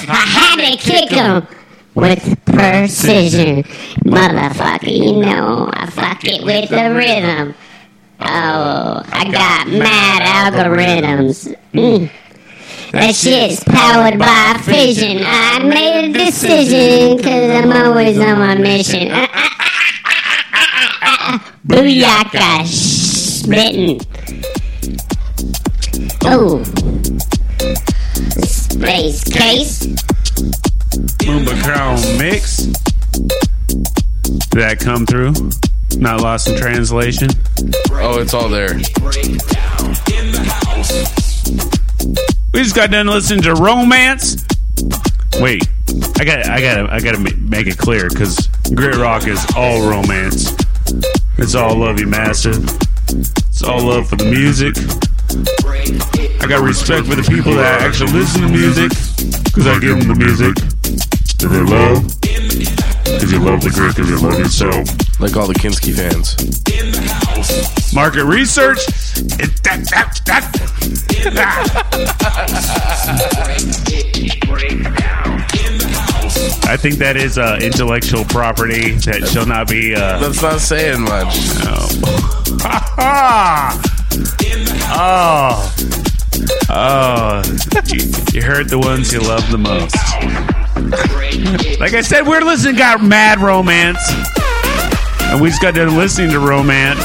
[0.08, 1.46] I had to kick him
[1.94, 3.62] with precision.
[4.04, 7.54] Motherfucker, you know I fuck it with the rhythm.
[8.20, 11.54] Oh, I got mad algorithms.
[11.72, 12.10] Mm.
[12.92, 15.22] That shit's powered by fission.
[15.24, 19.08] I made a decision because I'm always on my mission.
[21.66, 23.98] Booyaka, smitten.
[26.28, 26.60] Oh,
[28.42, 29.86] space case.
[31.22, 32.64] Moomba Crown mix.
[34.26, 35.34] Did that come through?
[36.00, 37.28] Not lost in translation.
[37.92, 38.74] Oh, it's all there.
[42.52, 44.44] We just got done listening to Romance.
[45.40, 45.62] Wait,
[46.18, 49.88] I got, I got, I got to make it clear because Grit Rock is all
[49.88, 50.52] romance.
[51.38, 52.68] It's all love you, massive.
[53.08, 54.74] It's all love for the music.
[56.40, 58.90] I got respect for the people that actually listen to music
[59.44, 60.54] because I give them the music
[61.38, 62.06] that they love.
[62.22, 64.88] Because you love the grit, because you love yourself.
[65.20, 66.36] Like all the Kinski fans.
[67.94, 68.84] Market research.
[69.62, 70.66] That, that, that.
[76.68, 79.94] I think that is uh, intellectual property that shall not be.
[79.94, 81.36] Uh, That's not saying much.
[84.90, 85.74] oh.
[86.68, 87.42] Oh.
[87.86, 88.00] You,
[88.32, 89.94] you heard the ones you love the most.
[91.80, 94.00] Like I said, we're listening to got mad romance.
[95.22, 97.02] And we just got done listening to romance.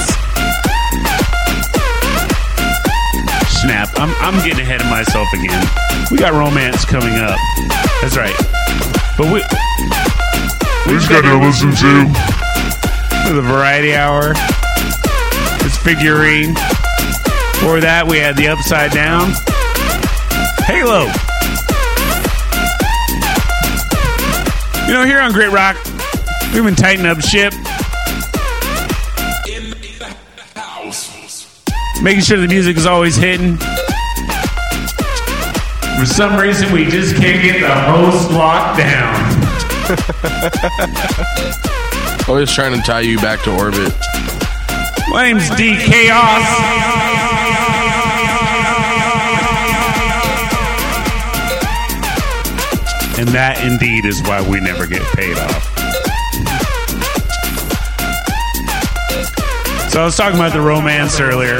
[3.61, 3.89] Snap.
[3.95, 5.65] I'm, I'm getting ahead of myself again.
[6.09, 7.37] We got romance coming up.
[8.01, 8.35] That's right.
[9.17, 9.43] But we
[10.87, 13.33] We just got to listen to.
[13.33, 14.33] the variety hour.
[15.63, 16.55] It's figurine.
[17.61, 19.29] Before that, we had the upside down.
[20.65, 21.05] Halo.
[24.87, 25.77] You know, here on Grit Rock,
[26.55, 27.53] we've been tightening up ship.
[32.01, 33.57] Making sure the music is always hitting.
[35.99, 39.13] For some reason, we just can't get the host locked down.
[42.27, 43.93] Always trying to tie you back to orbit.
[45.11, 47.40] My name's D Chaos.
[53.21, 55.63] And that indeed is why we never get paid off.
[59.91, 61.59] So I was talking about the romance earlier.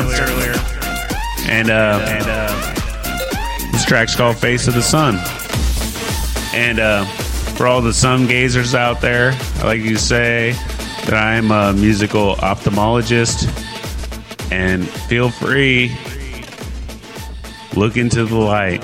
[1.48, 2.00] And uh,
[3.72, 5.20] this track's called Face of the Sun.
[6.52, 7.06] And uh,
[7.54, 10.54] for all the sun gazers out there, I like to say
[11.06, 13.46] that I'm a musical ophthalmologist.
[14.52, 15.96] And feel free,
[17.76, 18.82] look into the light.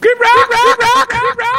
[0.00, 1.57] Good rock, rock, rock, rock, rock.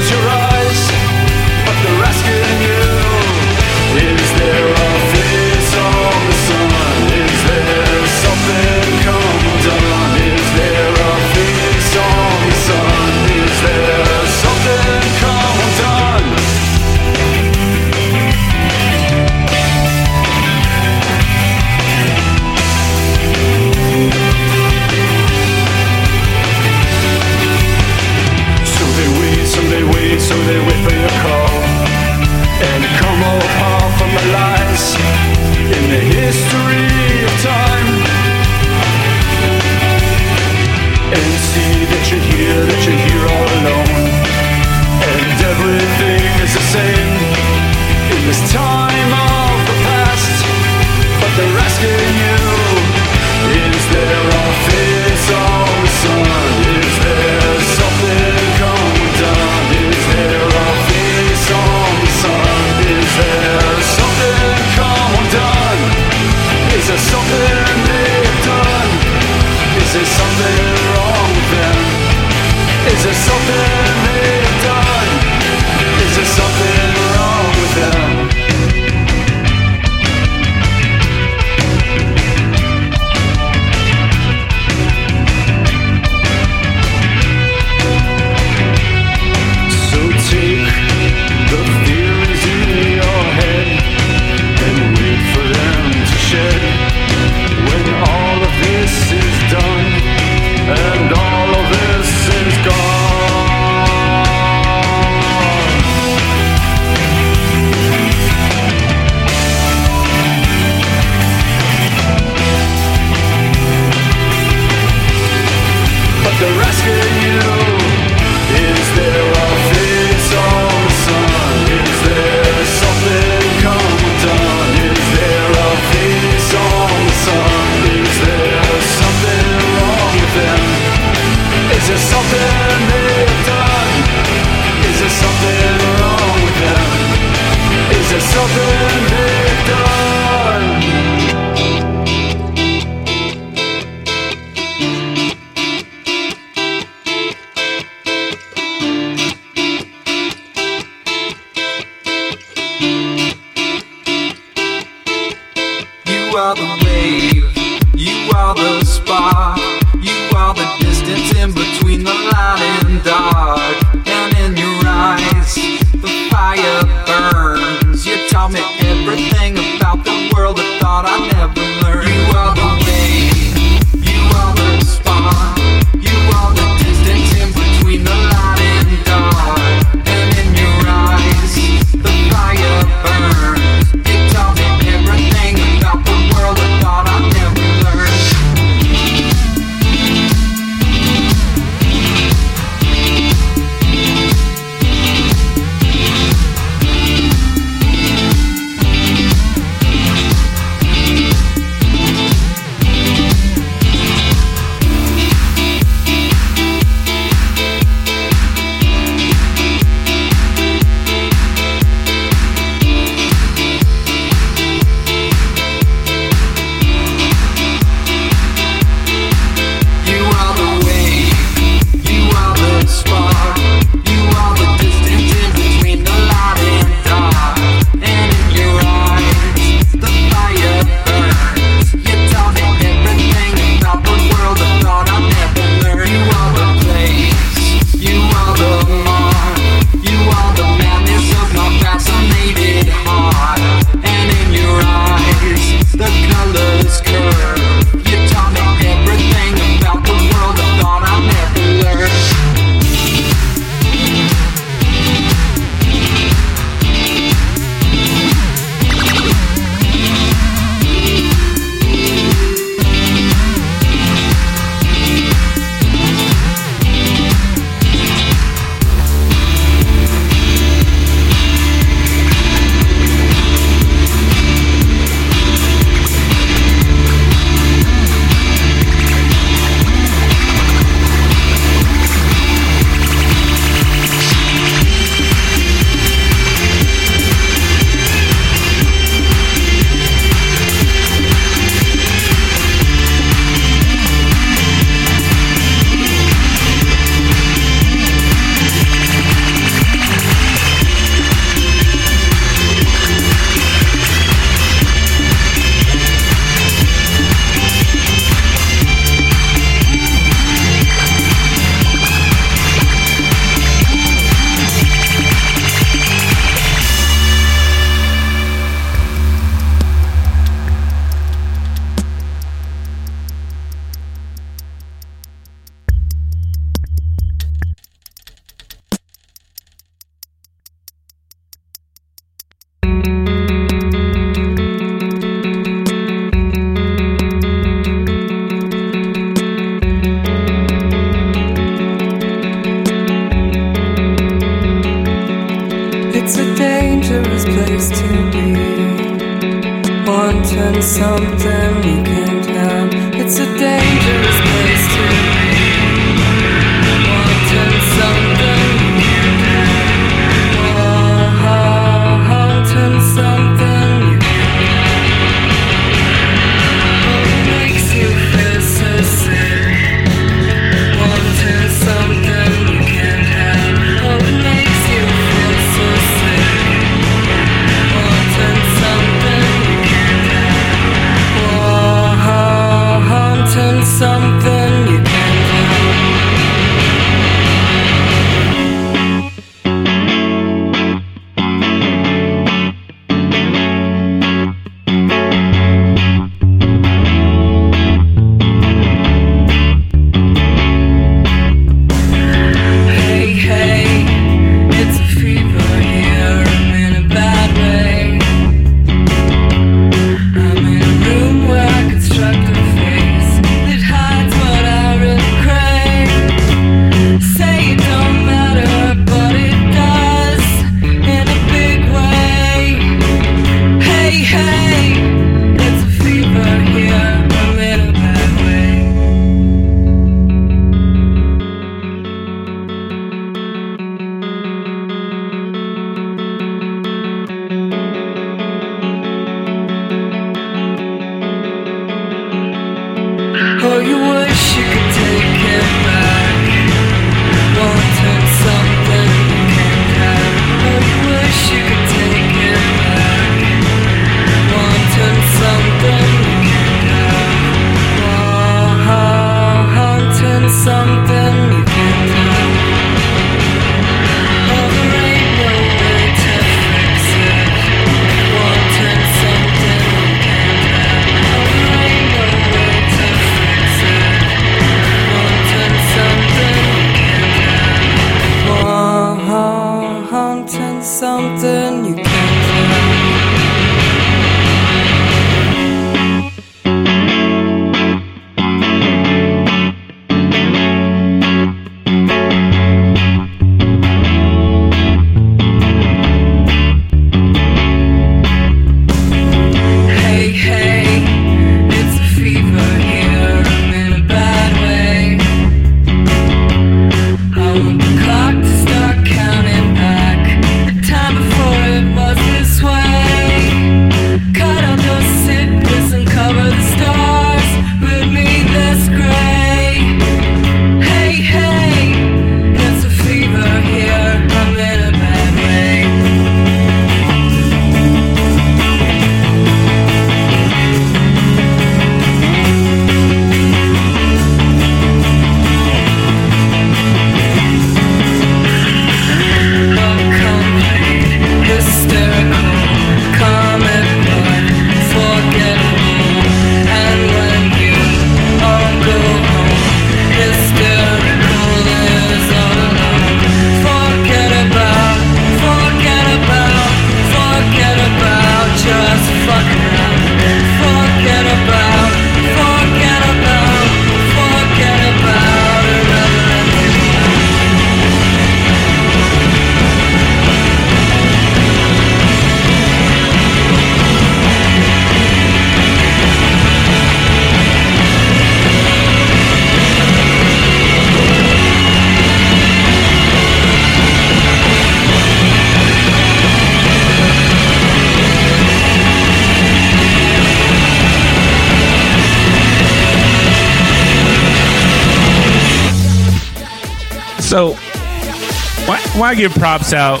[599.10, 600.00] Why give props out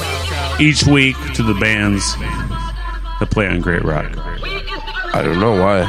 [0.60, 4.06] each week to the bands that play on Grit Rock?
[4.16, 5.82] I don't know why.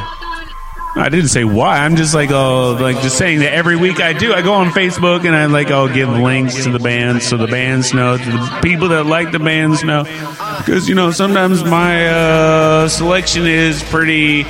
[0.96, 1.86] I didn't say why.
[1.86, 4.34] I'm just like, oh, like just saying that every week I do.
[4.34, 7.46] I go on Facebook and I like, I'll give links to the bands so the
[7.46, 10.04] bands know, to the people that like the bands know.
[10.58, 14.46] Because, you know, sometimes my uh, selection is pretty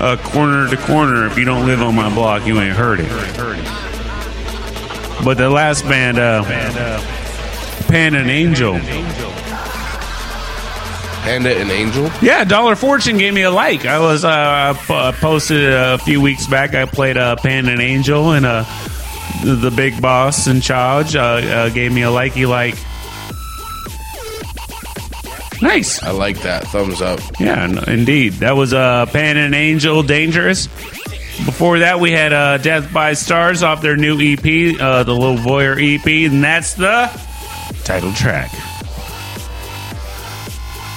[0.00, 1.26] uh, corner to corner.
[1.26, 3.10] If you don't live on my block, you ain't heard it.
[5.22, 6.42] But the last band, uh,
[7.96, 8.74] Pan and Angel.
[11.22, 12.10] Panda and Angel?
[12.20, 13.86] Yeah, Dollar Fortune gave me a like.
[13.86, 16.74] I was uh, p- posted a few weeks back.
[16.74, 18.64] I played uh, Pan and Angel, and uh,
[19.42, 22.74] the, the big boss in charge uh, uh, gave me a likey like.
[25.62, 26.02] Nice.
[26.02, 26.64] I like that.
[26.64, 27.18] Thumbs up.
[27.40, 28.34] Yeah, n- indeed.
[28.34, 30.66] That was uh, Pan and Angel Dangerous.
[31.46, 35.38] Before that, we had uh, Death by Stars off their new EP, uh, the Little
[35.38, 37.08] Voyeur EP, and that's the
[37.86, 38.50] title track.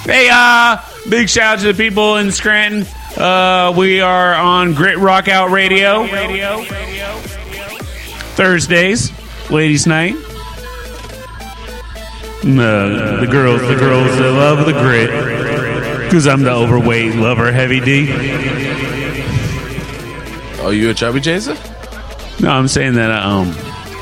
[0.06, 2.84] Hey, uh, big shout out to the people in Scranton.
[3.16, 6.07] Uh, we are on Grit Rock Out Radio.
[8.34, 9.11] Thursdays,
[9.52, 10.16] ladies' night.
[12.44, 16.06] No, the girls, the girls that love the grit.
[16.06, 18.10] Because I'm the overweight lover, heavy D.
[20.64, 21.56] Are you a chubby chaser?
[22.40, 23.56] No, I'm saying that um,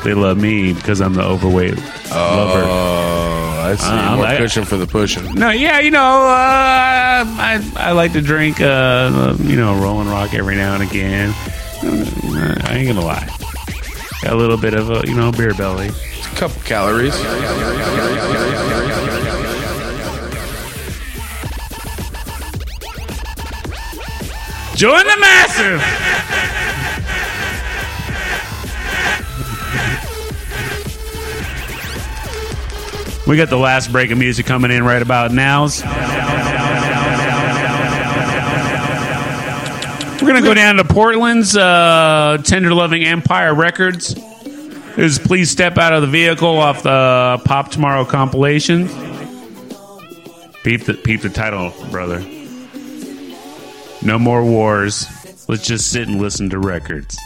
[0.06, 1.78] they love me because I'm the overweight.
[2.12, 3.86] Oh, I see.
[3.88, 5.34] Uh, More I- pushing for the pushing.
[5.36, 10.34] No, yeah, you know, uh, I I like to drink, uh, you know, Rolling Rock
[10.34, 11.34] every now and again.
[11.84, 13.28] I ain't gonna lie,
[14.24, 15.88] got a little bit of a you know beer belly.
[15.90, 17.14] It's A couple calories.
[24.76, 25.82] Join the massive.
[33.28, 35.66] We got the last break of music coming in right about now.
[40.22, 44.16] We're gonna go down to Portland's uh, Tender Loving Empire Records.
[44.96, 48.88] Is please step out of the vehicle off the Pop Tomorrow compilation.
[50.64, 52.20] Peep the peep the title, brother.
[54.02, 55.06] No more wars.
[55.50, 57.18] Let's just sit and listen to records.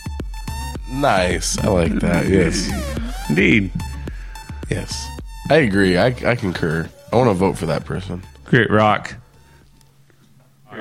[0.91, 1.59] Nice.
[1.59, 2.27] I like that.
[2.27, 2.69] Yes.
[3.29, 3.71] Indeed.
[4.69, 5.10] Yes.
[5.51, 5.97] I agree.
[5.97, 6.89] I, I concur.
[7.11, 8.23] I want to vote for that person.
[8.45, 9.13] Great rock.
[10.71, 10.77] I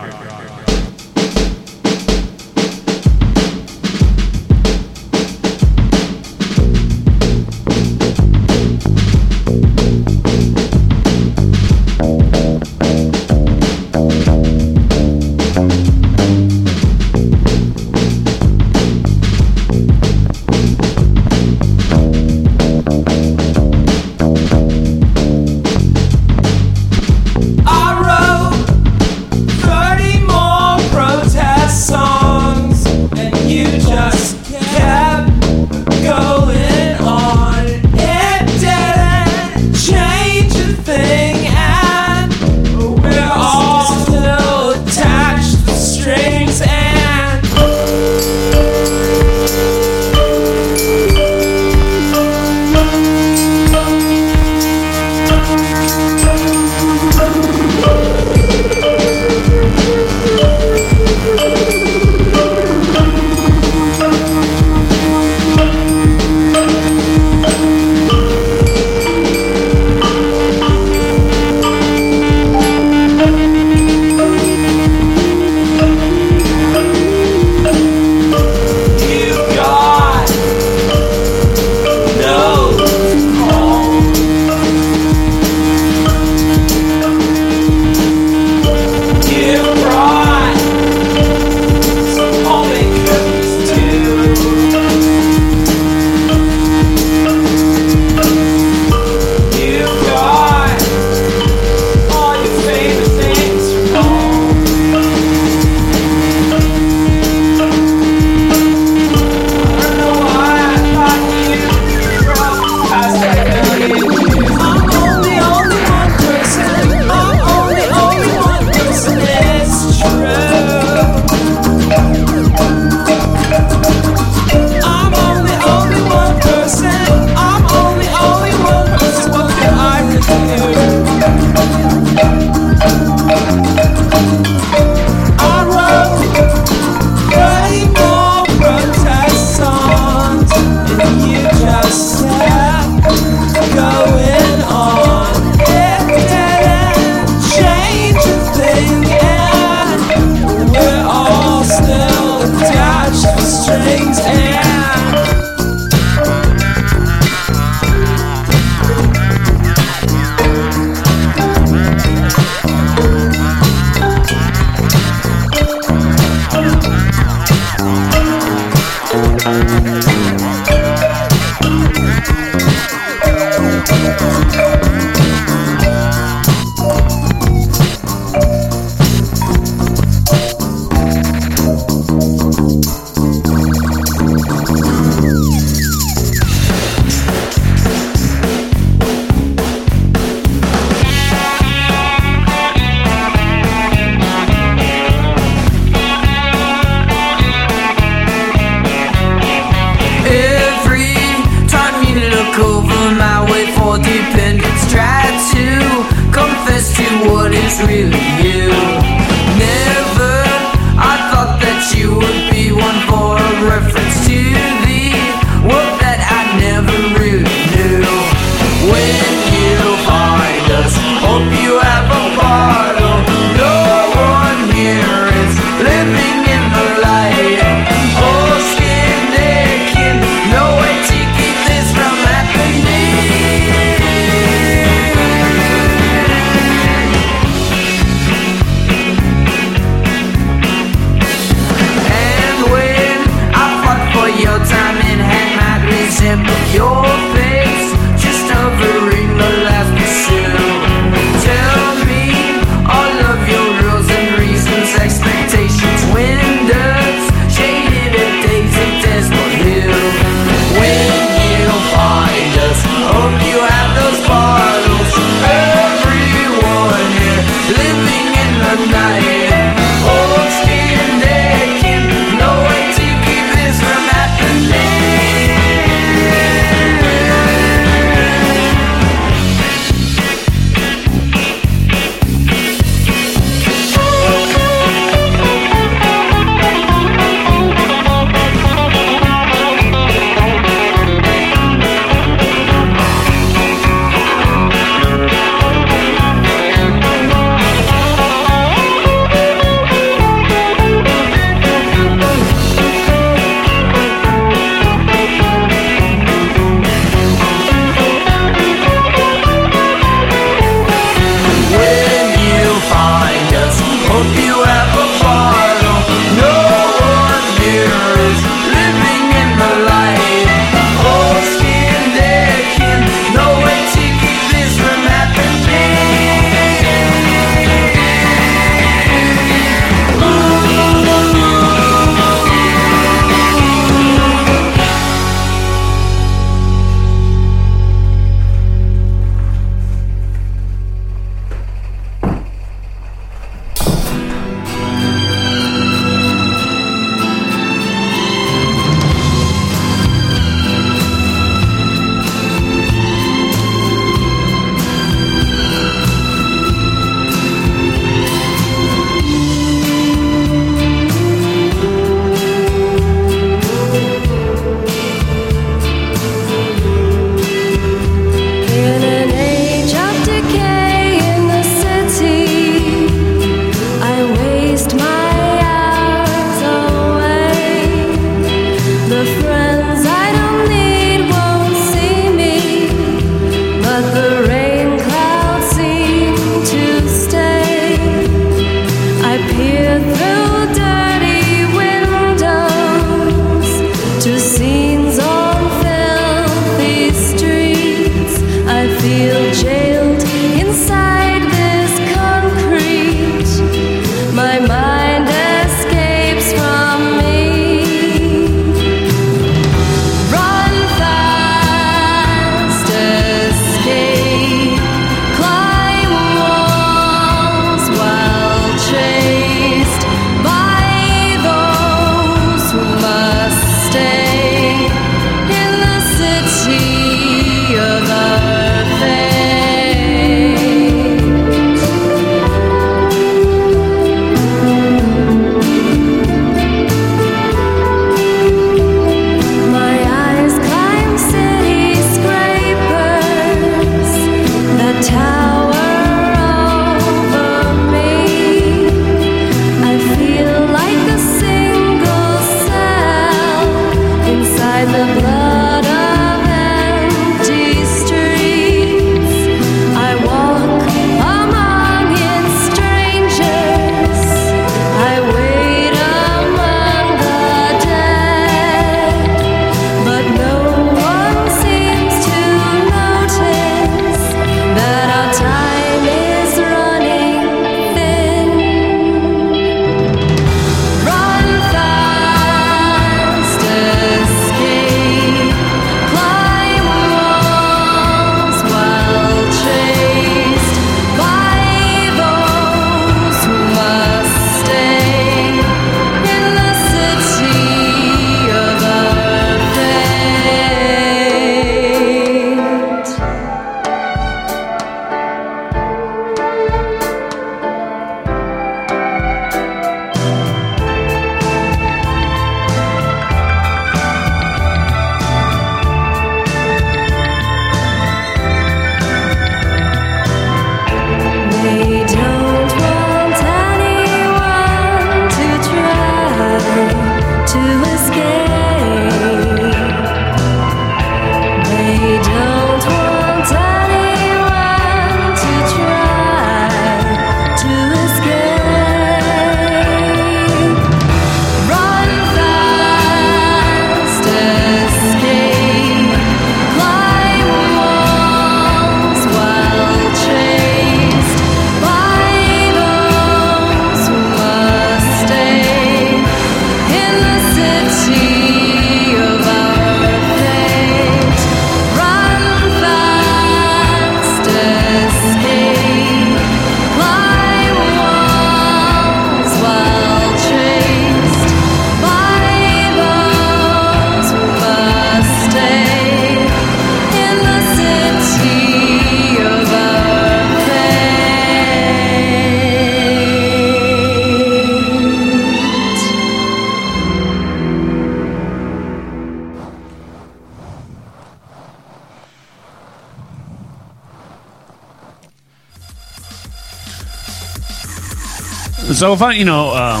[599.02, 600.00] So if I, you know, uh,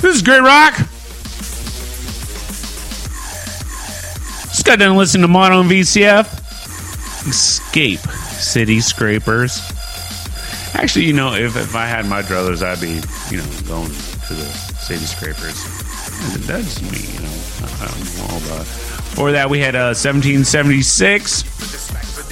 [0.00, 0.76] this is Grit Rock.
[4.46, 6.26] Just got done listening to Mono and VCF.
[7.28, 9.60] Escape City Scrapers.
[10.74, 13.02] Actually, you know, if, if I had my druthers, I'd be,
[13.34, 14.46] you know, going to the
[14.78, 15.64] City Scrapers.
[16.46, 17.34] That's me, you know.
[17.80, 18.58] I'm all about.
[18.58, 21.42] Before that, we had uh, 1776.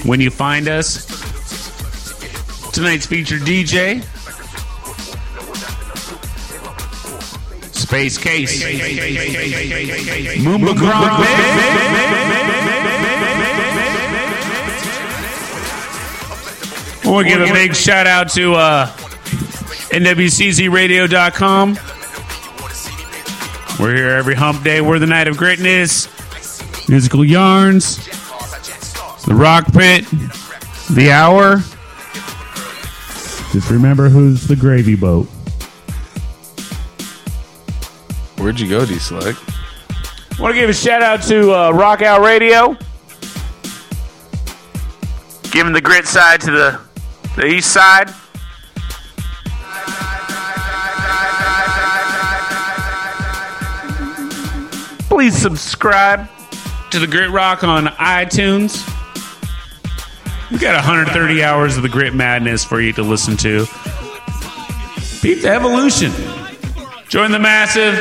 [0.06, 1.11] When you find us.
[2.82, 4.02] Tonight's featured DJ.
[7.72, 8.60] Space Case.
[10.42, 10.74] Moomba
[17.04, 18.88] I want to give a big shout out to uh,
[19.92, 21.78] NWCZRadio.com.
[23.78, 24.80] We're here every hump day.
[24.80, 26.08] We're the night of greatness.
[26.88, 28.04] Musical yarns.
[29.24, 30.04] The rock pit.
[30.90, 31.62] The hour.
[33.52, 35.26] Just remember who's the gravy boat.
[38.38, 39.38] Where'd you go, D Select?
[40.38, 42.74] Want to give a shout out to uh, Rock Out Radio.
[45.50, 46.80] Giving the grit side to the,
[47.36, 48.08] the east side.
[55.08, 56.26] Please subscribe
[56.90, 58.91] to the Grit Rock on iTunes.
[60.52, 63.60] We got 130 hours of the Grit Madness for you to listen to.
[65.22, 66.12] Beat the evolution.
[67.08, 67.94] Join the massive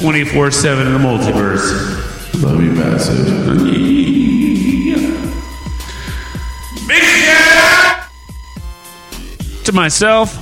[0.00, 2.42] 24 7 in the multiverse.
[2.42, 3.26] Love you, massive.
[6.88, 8.08] Big shout
[9.64, 10.36] to myself.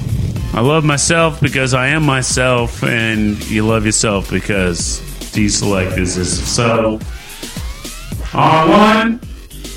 [0.54, 5.00] I love myself because I am myself, and you love yourself because
[5.32, 6.98] D Select is is so.
[8.32, 9.20] On one.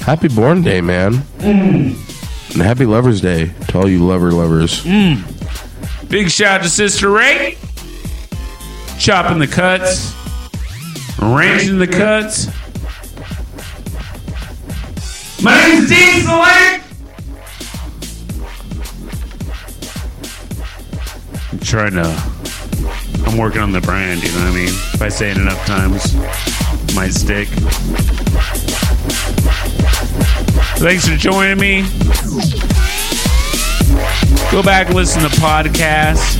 [0.05, 1.13] Happy Born Day, man.
[1.39, 2.53] Mm.
[2.53, 4.83] And happy Lover's Day to all you lover lovers.
[4.83, 6.09] Mm.
[6.09, 7.57] Big shout out to Sister Ray.
[8.99, 10.13] Chopping the cuts.
[11.21, 12.47] Arranging the cuts.
[15.41, 16.83] My name's D Select.
[21.51, 22.33] I'm trying to.
[23.25, 24.67] I'm working on the brand, you know what I mean?
[24.67, 26.13] If I say it enough times,
[26.95, 27.47] might stick.
[30.77, 31.83] Thanks for joining me.
[34.51, 36.37] Go back listen to podcasts.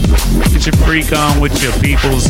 [0.51, 2.27] Get your freak on with your peoples.